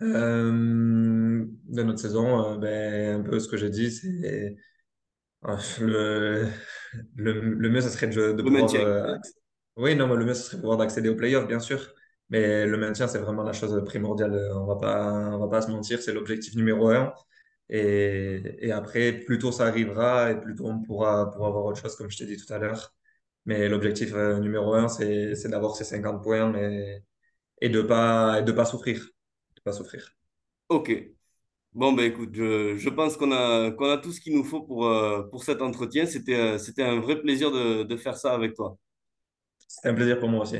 Euh, 0.00 1.44
de 1.68 1.82
notre 1.82 1.98
saison, 2.00 2.54
euh, 2.54 2.56
ben, 2.58 3.20
un 3.20 3.22
peu 3.24 3.40
ce 3.40 3.48
que 3.48 3.56
j'ai 3.56 3.70
dit, 3.70 3.90
c'est 3.90 4.56
le, 5.80 6.48
le, 7.16 7.32
le 7.40 7.70
mieux, 7.70 7.80
ce 7.80 7.90
serait 7.90 8.08
de, 8.08 8.32
de 8.32 8.42
Le 8.42 8.50
pouvoir 8.50 8.70
maintien. 8.70 9.20
Oui, 9.76 9.94
non, 9.96 10.08
mais 10.08 10.16
le 10.16 10.24
mieux, 10.24 10.34
ce 10.34 10.42
serait 10.44 10.56
de 10.56 10.62
pouvoir 10.62 10.78
d'accéder 10.78 11.08
aux 11.08 11.16
playoffs, 11.16 11.46
bien 11.48 11.60
sûr. 11.60 11.94
Mais 12.30 12.66
le 12.66 12.76
maintien, 12.78 13.08
c'est 13.08 13.18
vraiment 13.20 13.42
la 13.44 13.52
chose 13.52 13.82
primordiale. 13.84 14.50
On 14.54 14.66
va 14.66 14.76
pas, 14.76 15.12
on 15.34 15.38
va 15.38 15.48
pas 15.48 15.62
se 15.62 15.70
mentir, 15.70 16.02
c'est 16.02 16.12
l'objectif 16.12 16.54
numéro 16.56 16.90
un. 16.90 17.14
Et, 17.70 18.42
et 18.60 18.72
après, 18.72 19.12
plus 19.12 19.38
tôt 19.38 19.52
ça 19.52 19.66
arrivera 19.66 20.32
et 20.32 20.40
plus 20.40 20.54
tôt 20.56 20.66
on 20.68 20.80
pourra, 20.82 21.30
pourra 21.30 21.48
avoir 21.48 21.64
autre 21.66 21.80
chose, 21.80 21.96
comme 21.96 22.10
je 22.10 22.18
t'ai 22.18 22.26
dit 22.26 22.36
tout 22.36 22.52
à 22.52 22.58
l'heure. 22.58 22.94
Mais 23.48 23.68
l'objectif 23.68 24.14
euh, 24.14 24.38
numéro 24.40 24.74
un, 24.74 24.88
c'est, 24.88 25.34
d'avoir 25.50 25.74
ces 25.76 25.84
50 25.84 26.22
points 26.22 26.54
et, 26.56 27.02
et 27.62 27.68
de 27.70 27.82
pas, 27.82 28.40
et 28.40 28.44
de 28.44 28.52
pas 28.52 28.66
souffrir. 28.66 28.98
De 29.56 29.62
pas 29.62 29.72
souffrir. 29.72 30.16
Ok. 30.68 30.90
Bon, 31.74 31.92
ben 31.94 32.04
écoute, 32.06 32.30
je, 32.34 32.76
je 32.76 32.90
pense 32.90 33.16
qu'on 33.16 33.32
a, 33.32 33.70
qu'on 33.72 33.90
a 33.90 33.98
tout 33.98 34.12
ce 34.12 34.20
qu'il 34.20 34.34
nous 34.36 34.44
faut 34.44 34.62
pour, 34.62 34.86
euh, 34.86 35.22
pour 35.30 35.44
cet 35.44 35.62
entretien. 35.62 36.06
C'était, 36.06 36.36
euh, 36.36 36.58
c'était 36.58 36.82
un 36.84 37.00
vrai 37.00 37.20
plaisir 37.22 37.50
de, 37.52 37.84
de 37.84 37.96
faire 37.98 38.16
ça 38.18 38.34
avec 38.34 38.54
toi. 38.54 38.78
C'était 39.66 39.88
un 39.88 39.94
plaisir 39.94 40.18
pour 40.20 40.28
moi 40.28 40.42
aussi. 40.42 40.56